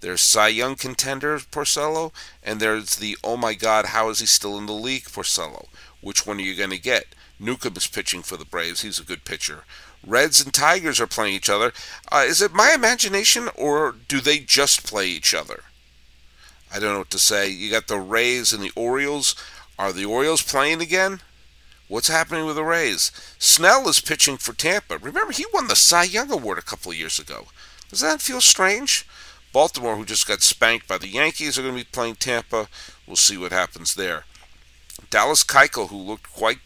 There's 0.00 0.20
Cy 0.20 0.48
Young 0.48 0.76
contender 0.76 1.38
Porcello, 1.38 2.12
and 2.42 2.58
there's 2.58 2.96
the 2.96 3.16
oh 3.22 3.36
my 3.36 3.54
God, 3.54 3.86
how 3.86 4.08
is 4.08 4.20
he 4.20 4.26
still 4.26 4.56
in 4.56 4.66
the 4.66 4.72
league 4.72 5.04
Porcello? 5.04 5.66
Which 6.00 6.26
one 6.26 6.38
are 6.38 6.42
you 6.42 6.54
going 6.54 6.70
to 6.70 6.78
get? 6.78 7.06
Newcomb 7.40 7.76
is 7.76 7.86
pitching 7.86 8.22
for 8.22 8.36
the 8.36 8.44
Braves. 8.44 8.82
He's 8.82 9.00
a 9.00 9.04
good 9.04 9.24
pitcher. 9.24 9.64
Reds 10.06 10.44
and 10.44 10.52
Tigers 10.52 11.00
are 11.00 11.06
playing 11.06 11.34
each 11.34 11.48
other. 11.48 11.72
Uh, 12.12 12.24
is 12.26 12.42
it 12.42 12.52
my 12.52 12.72
imagination, 12.74 13.48
or 13.54 13.94
do 14.08 14.20
they 14.20 14.38
just 14.38 14.86
play 14.86 15.08
each 15.08 15.34
other? 15.34 15.64
I 16.72 16.78
don't 16.78 16.92
know 16.92 16.98
what 17.00 17.10
to 17.10 17.18
say. 17.18 17.48
You 17.48 17.70
got 17.70 17.88
the 17.88 17.98
Rays 17.98 18.52
and 18.52 18.62
the 18.62 18.72
Orioles. 18.76 19.34
Are 19.78 19.92
the 19.92 20.04
Orioles 20.04 20.42
playing 20.42 20.80
again? 20.80 21.20
What's 21.88 22.08
happening 22.08 22.46
with 22.46 22.56
the 22.56 22.62
Rays? 22.62 23.10
Snell 23.38 23.88
is 23.88 24.00
pitching 24.00 24.36
for 24.36 24.52
Tampa. 24.52 24.98
Remember, 24.98 25.32
he 25.32 25.46
won 25.52 25.66
the 25.66 25.74
Cy 25.74 26.04
Young 26.04 26.30
Award 26.30 26.58
a 26.58 26.62
couple 26.62 26.92
of 26.92 26.98
years 26.98 27.18
ago. 27.18 27.46
Does 27.88 28.00
that 28.00 28.20
feel 28.20 28.40
strange? 28.40 29.06
Baltimore, 29.52 29.96
who 29.96 30.04
just 30.04 30.28
got 30.28 30.42
spanked 30.42 30.86
by 30.86 30.98
the 30.98 31.08
Yankees, 31.08 31.58
are 31.58 31.62
going 31.62 31.74
to 31.74 31.80
be 31.80 31.88
playing 31.90 32.14
Tampa. 32.16 32.68
We'll 33.06 33.16
see 33.16 33.36
what 33.36 33.50
happens 33.50 33.94
there. 33.94 34.24
Dallas 35.08 35.42
Keuchel, 35.42 35.88
who 35.88 35.96
looked 35.96 36.32
quite 36.32 36.58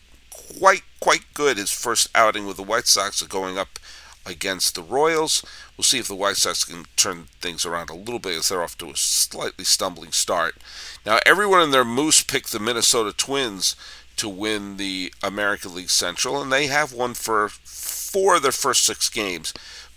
quite 0.59 0.83
quite 1.01 1.25
good 1.35 1.57
his 1.57 1.71
first 1.71 2.09
outing 2.15 2.47
with 2.47 2.57
the 2.57 2.63
White 2.63 2.87
Sox 2.87 3.23
going 3.23 3.59
up 3.59 3.79
against 4.27 4.75
the 4.75 4.83
Royals. 4.83 5.45
We'll 5.77 5.85
see 5.85 5.99
if 5.99 6.09
the 6.09 6.15
White 6.15 6.37
Sox 6.37 6.65
can 6.65 6.87
turn 6.97 7.27
things 7.41 7.67
around 7.67 7.91
a 7.91 7.95
little 7.95 8.19
bit 8.19 8.37
as 8.37 8.49
they're 8.49 8.63
off 8.63 8.79
to 8.79 8.91
a 8.91 8.97
slightly 8.97 9.65
stumbling 9.65 10.13
start. 10.13 10.57
Now, 11.05 11.19
everyone 11.27 11.63
in 11.63 11.71
their 11.71 11.85
moose 11.85 12.23
picked 12.23 12.53
the 12.53 12.59
Minnesota 12.59 13.13
Twins 13.13 13.77
to 14.17 14.29
win 14.29 14.77
the 14.77 15.13
American 15.23 15.75
League 15.75 15.91
Central, 15.91 16.41
and 16.41 16.53
they 16.53 16.69
have 16.69 16.93
won 16.93 17.15
for 17.15 17.49
four 17.49 18.37
of 18.37 18.43
their 18.43 18.53
first 18.53 18.85
six 18.85 19.09
games. 19.09 19.53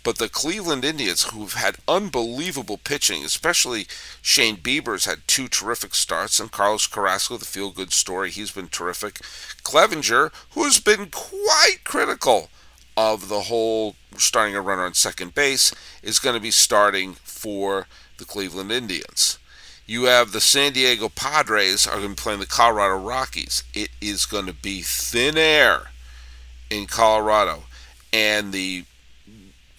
But 0.08 0.16
the 0.16 0.30
Cleveland 0.30 0.86
Indians, 0.86 1.24
who've 1.24 1.52
had 1.52 1.76
unbelievable 1.86 2.78
pitching, 2.78 3.26
especially 3.26 3.86
Shane 4.22 4.56
Bieber's 4.56 5.04
had 5.04 5.18
two 5.26 5.48
terrific 5.48 5.94
starts, 5.94 6.40
and 6.40 6.50
Carlos 6.50 6.86
Carrasco, 6.86 7.36
the 7.36 7.44
feel 7.44 7.70
good 7.70 7.92
story, 7.92 8.30
he's 8.30 8.50
been 8.50 8.68
terrific. 8.68 9.16
Clevinger, 9.62 10.32
who's 10.52 10.80
been 10.80 11.10
quite 11.10 11.80
critical 11.84 12.48
of 12.96 13.28
the 13.28 13.42
whole 13.42 13.96
starting 14.16 14.56
a 14.56 14.62
runner 14.62 14.86
on 14.86 14.94
second 14.94 15.34
base, 15.34 15.74
is 16.02 16.18
going 16.18 16.34
to 16.34 16.40
be 16.40 16.50
starting 16.50 17.12
for 17.12 17.86
the 18.16 18.24
Cleveland 18.24 18.72
Indians. 18.72 19.38
You 19.84 20.04
have 20.04 20.32
the 20.32 20.40
San 20.40 20.72
Diego 20.72 21.10
Padres 21.10 21.86
are 21.86 21.96
going 21.96 22.04
to 22.04 22.08
be 22.16 22.22
playing 22.22 22.40
the 22.40 22.46
Colorado 22.46 22.96
Rockies. 22.96 23.62
It 23.74 23.90
is 24.00 24.24
going 24.24 24.46
to 24.46 24.54
be 24.54 24.80
thin 24.80 25.36
air 25.36 25.90
in 26.70 26.86
Colorado, 26.86 27.64
and 28.10 28.54
the 28.54 28.86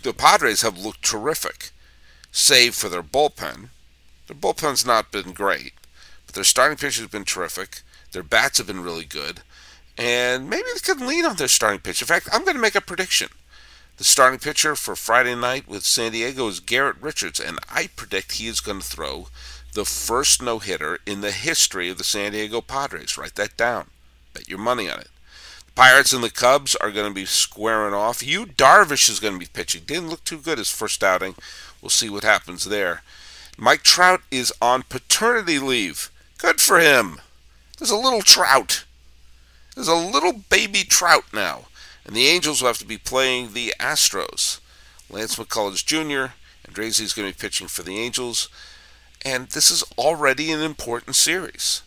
the 0.04 0.14
Padres 0.14 0.62
have 0.62 0.78
looked 0.78 1.04
terrific, 1.04 1.72
save 2.32 2.76
for 2.76 2.90
their 2.90 3.04
bullpen. 3.04 3.70
Their 4.28 4.38
bullpen's 4.38 4.86
not 4.86 5.12
been 5.12 5.32
great, 5.32 5.74
but 6.26 6.36
their 6.36 6.44
starting 6.44 6.78
pitching 6.78 7.04
has 7.04 7.12
been 7.12 7.26
terrific. 7.26 7.82
Their 8.12 8.24
bats 8.24 8.58
have 8.58 8.68
been 8.68 8.84
really 8.84 9.06
good, 9.06 9.42
and 9.98 10.50
maybe 10.50 10.68
they 10.74 10.80
could 10.80 11.02
lean 11.02 11.26
on 11.26 11.36
their 11.36 11.48
starting 11.48 11.82
pitch. 11.82 12.02
In 12.02 12.08
fact, 12.08 12.30
I'm 12.32 12.44
going 12.44 12.56
to 12.56 12.62
make 12.62 12.76
a 12.76 12.82
prediction. 12.82 13.30
The 13.98 14.04
starting 14.06 14.40
pitcher 14.40 14.78
for 14.78 14.96
Friday 14.96 15.36
night 15.36 15.68
with 15.68 15.84
San 15.84 16.14
Diego 16.14 16.48
is 16.48 16.62
Garrett 16.62 16.96
Richards, 17.02 17.40
and 17.40 17.60
I 17.70 17.88
predict 17.96 18.34
he 18.34 18.48
is 18.48 18.62
going 18.62 18.80
to 18.80 18.86
throw 18.86 19.28
the 19.74 19.86
first 19.86 20.42
no 20.42 20.60
hitter 20.60 21.00
in 21.06 21.22
the 21.22 21.32
history 21.32 21.90
of 21.90 21.98
the 21.98 22.04
San 22.04 22.32
Diego 22.32 22.62
Padres. 22.62 23.18
Write 23.18 23.36
that 23.36 23.58
down. 23.58 23.90
Bet 24.34 24.48
your 24.48 24.58
money 24.58 24.90
on 24.90 25.00
it. 25.00 25.10
Pirates 25.76 26.14
and 26.14 26.24
the 26.24 26.30
Cubs 26.30 26.76
are 26.76 26.92
going 26.92 27.08
to 27.08 27.14
be 27.14 27.26
squaring 27.26 27.94
off. 27.94 28.26
Yu 28.26 28.46
Darvish 28.46 29.10
is 29.10 29.20
going 29.20 29.34
to 29.34 29.40
be 29.40 29.48
pitching. 29.52 29.84
Didn't 29.86 30.10
look 30.10 30.24
too 30.24 30.38
good 30.38 30.58
his 30.58 30.72
first 30.72 31.04
outing. 31.04 31.36
We'll 31.82 31.90
see 31.90 32.10
what 32.10 32.24
happens 32.24 32.66
there. 32.66 33.04
Mike 33.58 33.84
Trout 33.84 34.22
is 34.32 34.54
on 34.62 34.84
paternity 34.84 35.60
leave. 35.60 36.12
Good 36.38 36.62
for 36.62 36.80
him. 36.80 37.20
There's 37.78 37.92
a 37.92 37.98
little 37.98 38.22
Trout. 38.22 38.86
There's 39.76 39.88
a 39.88 39.96
little 39.96 40.34
baby 40.50 40.84
Trout 40.84 41.26
now. 41.34 41.66
And 42.06 42.16
the 42.16 42.28
Angels 42.28 42.62
will 42.62 42.70
have 42.70 42.78
to 42.80 42.86
be 42.86 42.98
playing 42.98 43.54
the 43.54 43.74
Astros. 43.80 44.60
Lance 45.10 45.36
McCullers 45.36 45.86
Jr. 45.86 46.34
and 46.66 46.78
is 46.78 47.14
going 47.14 47.30
to 47.30 47.38
be 47.38 47.42
pitching 47.42 47.68
for 47.68 47.84
the 47.84 47.98
Angels. 47.98 48.50
And 49.24 49.50
this 49.50 49.70
is 49.72 49.84
already 49.98 50.52
an 50.52 50.62
important 50.62 51.16
series 51.16 51.84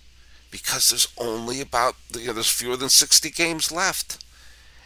because 0.52 0.90
there's 0.90 1.08
only 1.18 1.60
about, 1.60 1.96
you 2.16 2.28
know, 2.28 2.34
there's 2.34 2.48
fewer 2.48 2.76
than 2.76 2.90
60 2.90 3.30
games 3.30 3.72
left. 3.72 4.24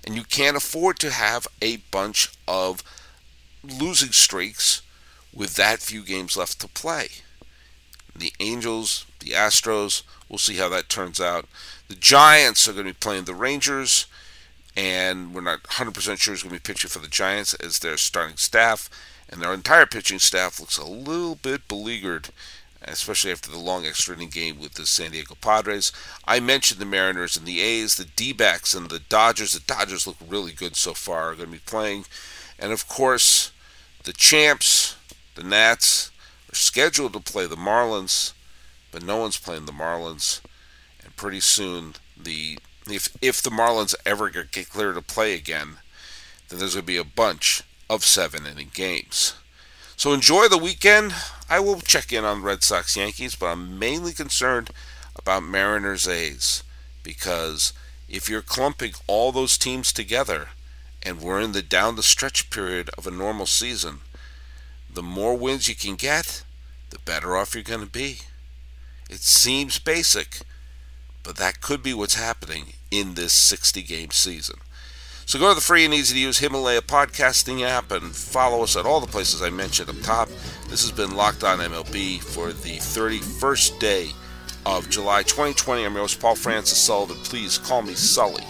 And 0.04 0.14
you 0.14 0.22
can't 0.22 0.56
afford 0.56 0.98
to 1.00 1.10
have 1.10 1.48
a 1.60 1.78
bunch 1.90 2.30
of 2.46 2.82
losing 3.62 4.12
streaks 4.12 4.80
with 5.34 5.56
that 5.56 5.80
few 5.80 6.02
games 6.02 6.36
left 6.36 6.60
to 6.60 6.68
play. 6.68 7.08
The 8.14 8.32
Angels, 8.40 9.04
the 9.18 9.32
Astros, 9.32 10.02
we'll 10.28 10.38
see 10.38 10.56
how 10.56 10.68
that 10.70 10.88
turns 10.88 11.20
out. 11.20 11.46
The 11.88 11.96
Giants 11.96 12.68
are 12.68 12.72
going 12.72 12.86
to 12.86 12.92
be 12.92 12.98
playing 12.98 13.24
the 13.24 13.34
Rangers, 13.34 14.06
and 14.76 15.34
we're 15.34 15.40
not 15.40 15.64
100% 15.64 15.94
sure 16.18 16.32
who's 16.32 16.42
going 16.44 16.54
to 16.54 16.60
be 16.60 16.72
pitching 16.72 16.88
for 16.88 17.00
the 17.00 17.08
Giants 17.08 17.54
as 17.54 17.80
their 17.80 17.96
starting 17.96 18.36
staff, 18.36 18.88
and 19.28 19.42
their 19.42 19.52
entire 19.52 19.86
pitching 19.86 20.20
staff 20.20 20.60
looks 20.60 20.78
a 20.78 20.86
little 20.86 21.34
bit 21.34 21.66
beleaguered 21.66 22.28
especially 22.92 23.32
after 23.32 23.50
the 23.50 23.58
long 23.58 23.84
extra 23.84 24.14
inning 24.14 24.28
game 24.28 24.58
with 24.58 24.74
the 24.74 24.86
San 24.86 25.10
Diego 25.10 25.36
Padres. 25.40 25.92
I 26.24 26.40
mentioned 26.40 26.80
the 26.80 26.86
Mariners 26.86 27.36
and 27.36 27.46
the 27.46 27.60
A's, 27.60 27.96
the 27.96 28.04
D 28.04 28.32
backs 28.32 28.74
and 28.74 28.88
the 28.88 29.00
Dodgers. 29.00 29.52
The 29.52 29.60
Dodgers 29.60 30.06
look 30.06 30.16
really 30.26 30.52
good 30.52 30.76
so 30.76 30.94
far, 30.94 31.30
are 31.30 31.34
going 31.34 31.48
to 31.48 31.52
be 31.52 31.58
playing. 31.58 32.04
And 32.58 32.72
of 32.72 32.88
course, 32.88 33.52
the 34.04 34.12
champs, 34.12 34.96
the 35.34 35.42
Nats, 35.42 36.10
are 36.50 36.54
scheduled 36.54 37.12
to 37.14 37.20
play 37.20 37.46
the 37.46 37.56
Marlins, 37.56 38.32
but 38.92 39.02
no 39.02 39.16
one's 39.18 39.38
playing 39.38 39.66
the 39.66 39.72
Marlins. 39.72 40.40
And 41.04 41.14
pretty 41.16 41.40
soon, 41.40 41.94
the 42.16 42.58
if 42.88 43.14
if 43.20 43.42
the 43.42 43.50
Marlins 43.50 43.94
ever 44.04 44.30
get 44.30 44.70
clear 44.70 44.92
to 44.92 45.02
play 45.02 45.34
again, 45.34 45.78
then 46.48 46.58
there's 46.58 46.74
going 46.74 46.84
to 46.84 46.86
be 46.86 46.96
a 46.96 47.04
bunch 47.04 47.62
of 47.90 48.04
seven 48.04 48.46
inning 48.46 48.70
games. 48.72 49.34
So 49.96 50.12
enjoy 50.12 50.48
the 50.48 50.58
weekend. 50.58 51.14
I 51.48 51.60
will 51.60 51.80
check 51.80 52.12
in 52.12 52.24
on 52.24 52.42
Red 52.42 52.64
Sox 52.64 52.96
Yankees, 52.96 53.36
but 53.36 53.46
I'm 53.46 53.78
mainly 53.78 54.12
concerned 54.12 54.70
about 55.14 55.44
Mariners 55.44 56.08
A's 56.08 56.64
because 57.04 57.72
if 58.08 58.28
you're 58.28 58.42
clumping 58.42 58.94
all 59.06 59.30
those 59.30 59.56
teams 59.56 59.92
together 59.92 60.48
and 61.04 61.20
we're 61.20 61.40
in 61.40 61.52
the 61.52 61.62
down 61.62 61.94
the 61.94 62.02
stretch 62.02 62.50
period 62.50 62.90
of 62.98 63.06
a 63.06 63.12
normal 63.12 63.46
season, 63.46 64.00
the 64.92 65.04
more 65.04 65.36
wins 65.36 65.68
you 65.68 65.76
can 65.76 65.94
get, 65.94 66.42
the 66.90 66.98
better 66.98 67.36
off 67.36 67.54
you're 67.54 67.62
going 67.62 67.80
to 67.80 67.86
be. 67.86 68.18
It 69.08 69.20
seems 69.20 69.78
basic, 69.78 70.40
but 71.22 71.36
that 71.36 71.60
could 71.60 71.80
be 71.80 71.94
what's 71.94 72.14
happening 72.16 72.72
in 72.90 73.14
this 73.14 73.32
60 73.32 73.82
game 73.82 74.10
season. 74.10 74.56
So 75.26 75.40
go 75.40 75.48
to 75.48 75.56
the 75.56 75.60
free 75.60 75.84
and 75.84 75.92
easy 75.92 76.14
to 76.14 76.20
use 76.20 76.38
Himalaya 76.38 76.82
podcasting 76.82 77.66
app 77.66 77.90
and 77.90 78.14
follow 78.14 78.62
us 78.62 78.76
at 78.76 78.86
all 78.86 79.00
the 79.00 79.08
places 79.08 79.42
I 79.42 79.50
mentioned 79.50 79.90
up 79.90 80.00
top. 80.02 80.28
This 80.68 80.82
has 80.82 80.92
been 80.92 81.16
Locked 81.16 81.42
On 81.42 81.58
MLB 81.58 82.22
for 82.22 82.52
the 82.52 82.76
31st 82.76 83.80
day 83.80 84.10
of 84.64 84.88
July 84.88 85.24
2020. 85.24 85.84
I'm 85.84 85.94
your 85.94 86.02
host, 86.02 86.20
Paul 86.20 86.36
Francis 86.36 86.78
Sullivan. 86.78 87.16
Please 87.24 87.58
call 87.58 87.82
me 87.82 87.94
Sully. 87.94 88.44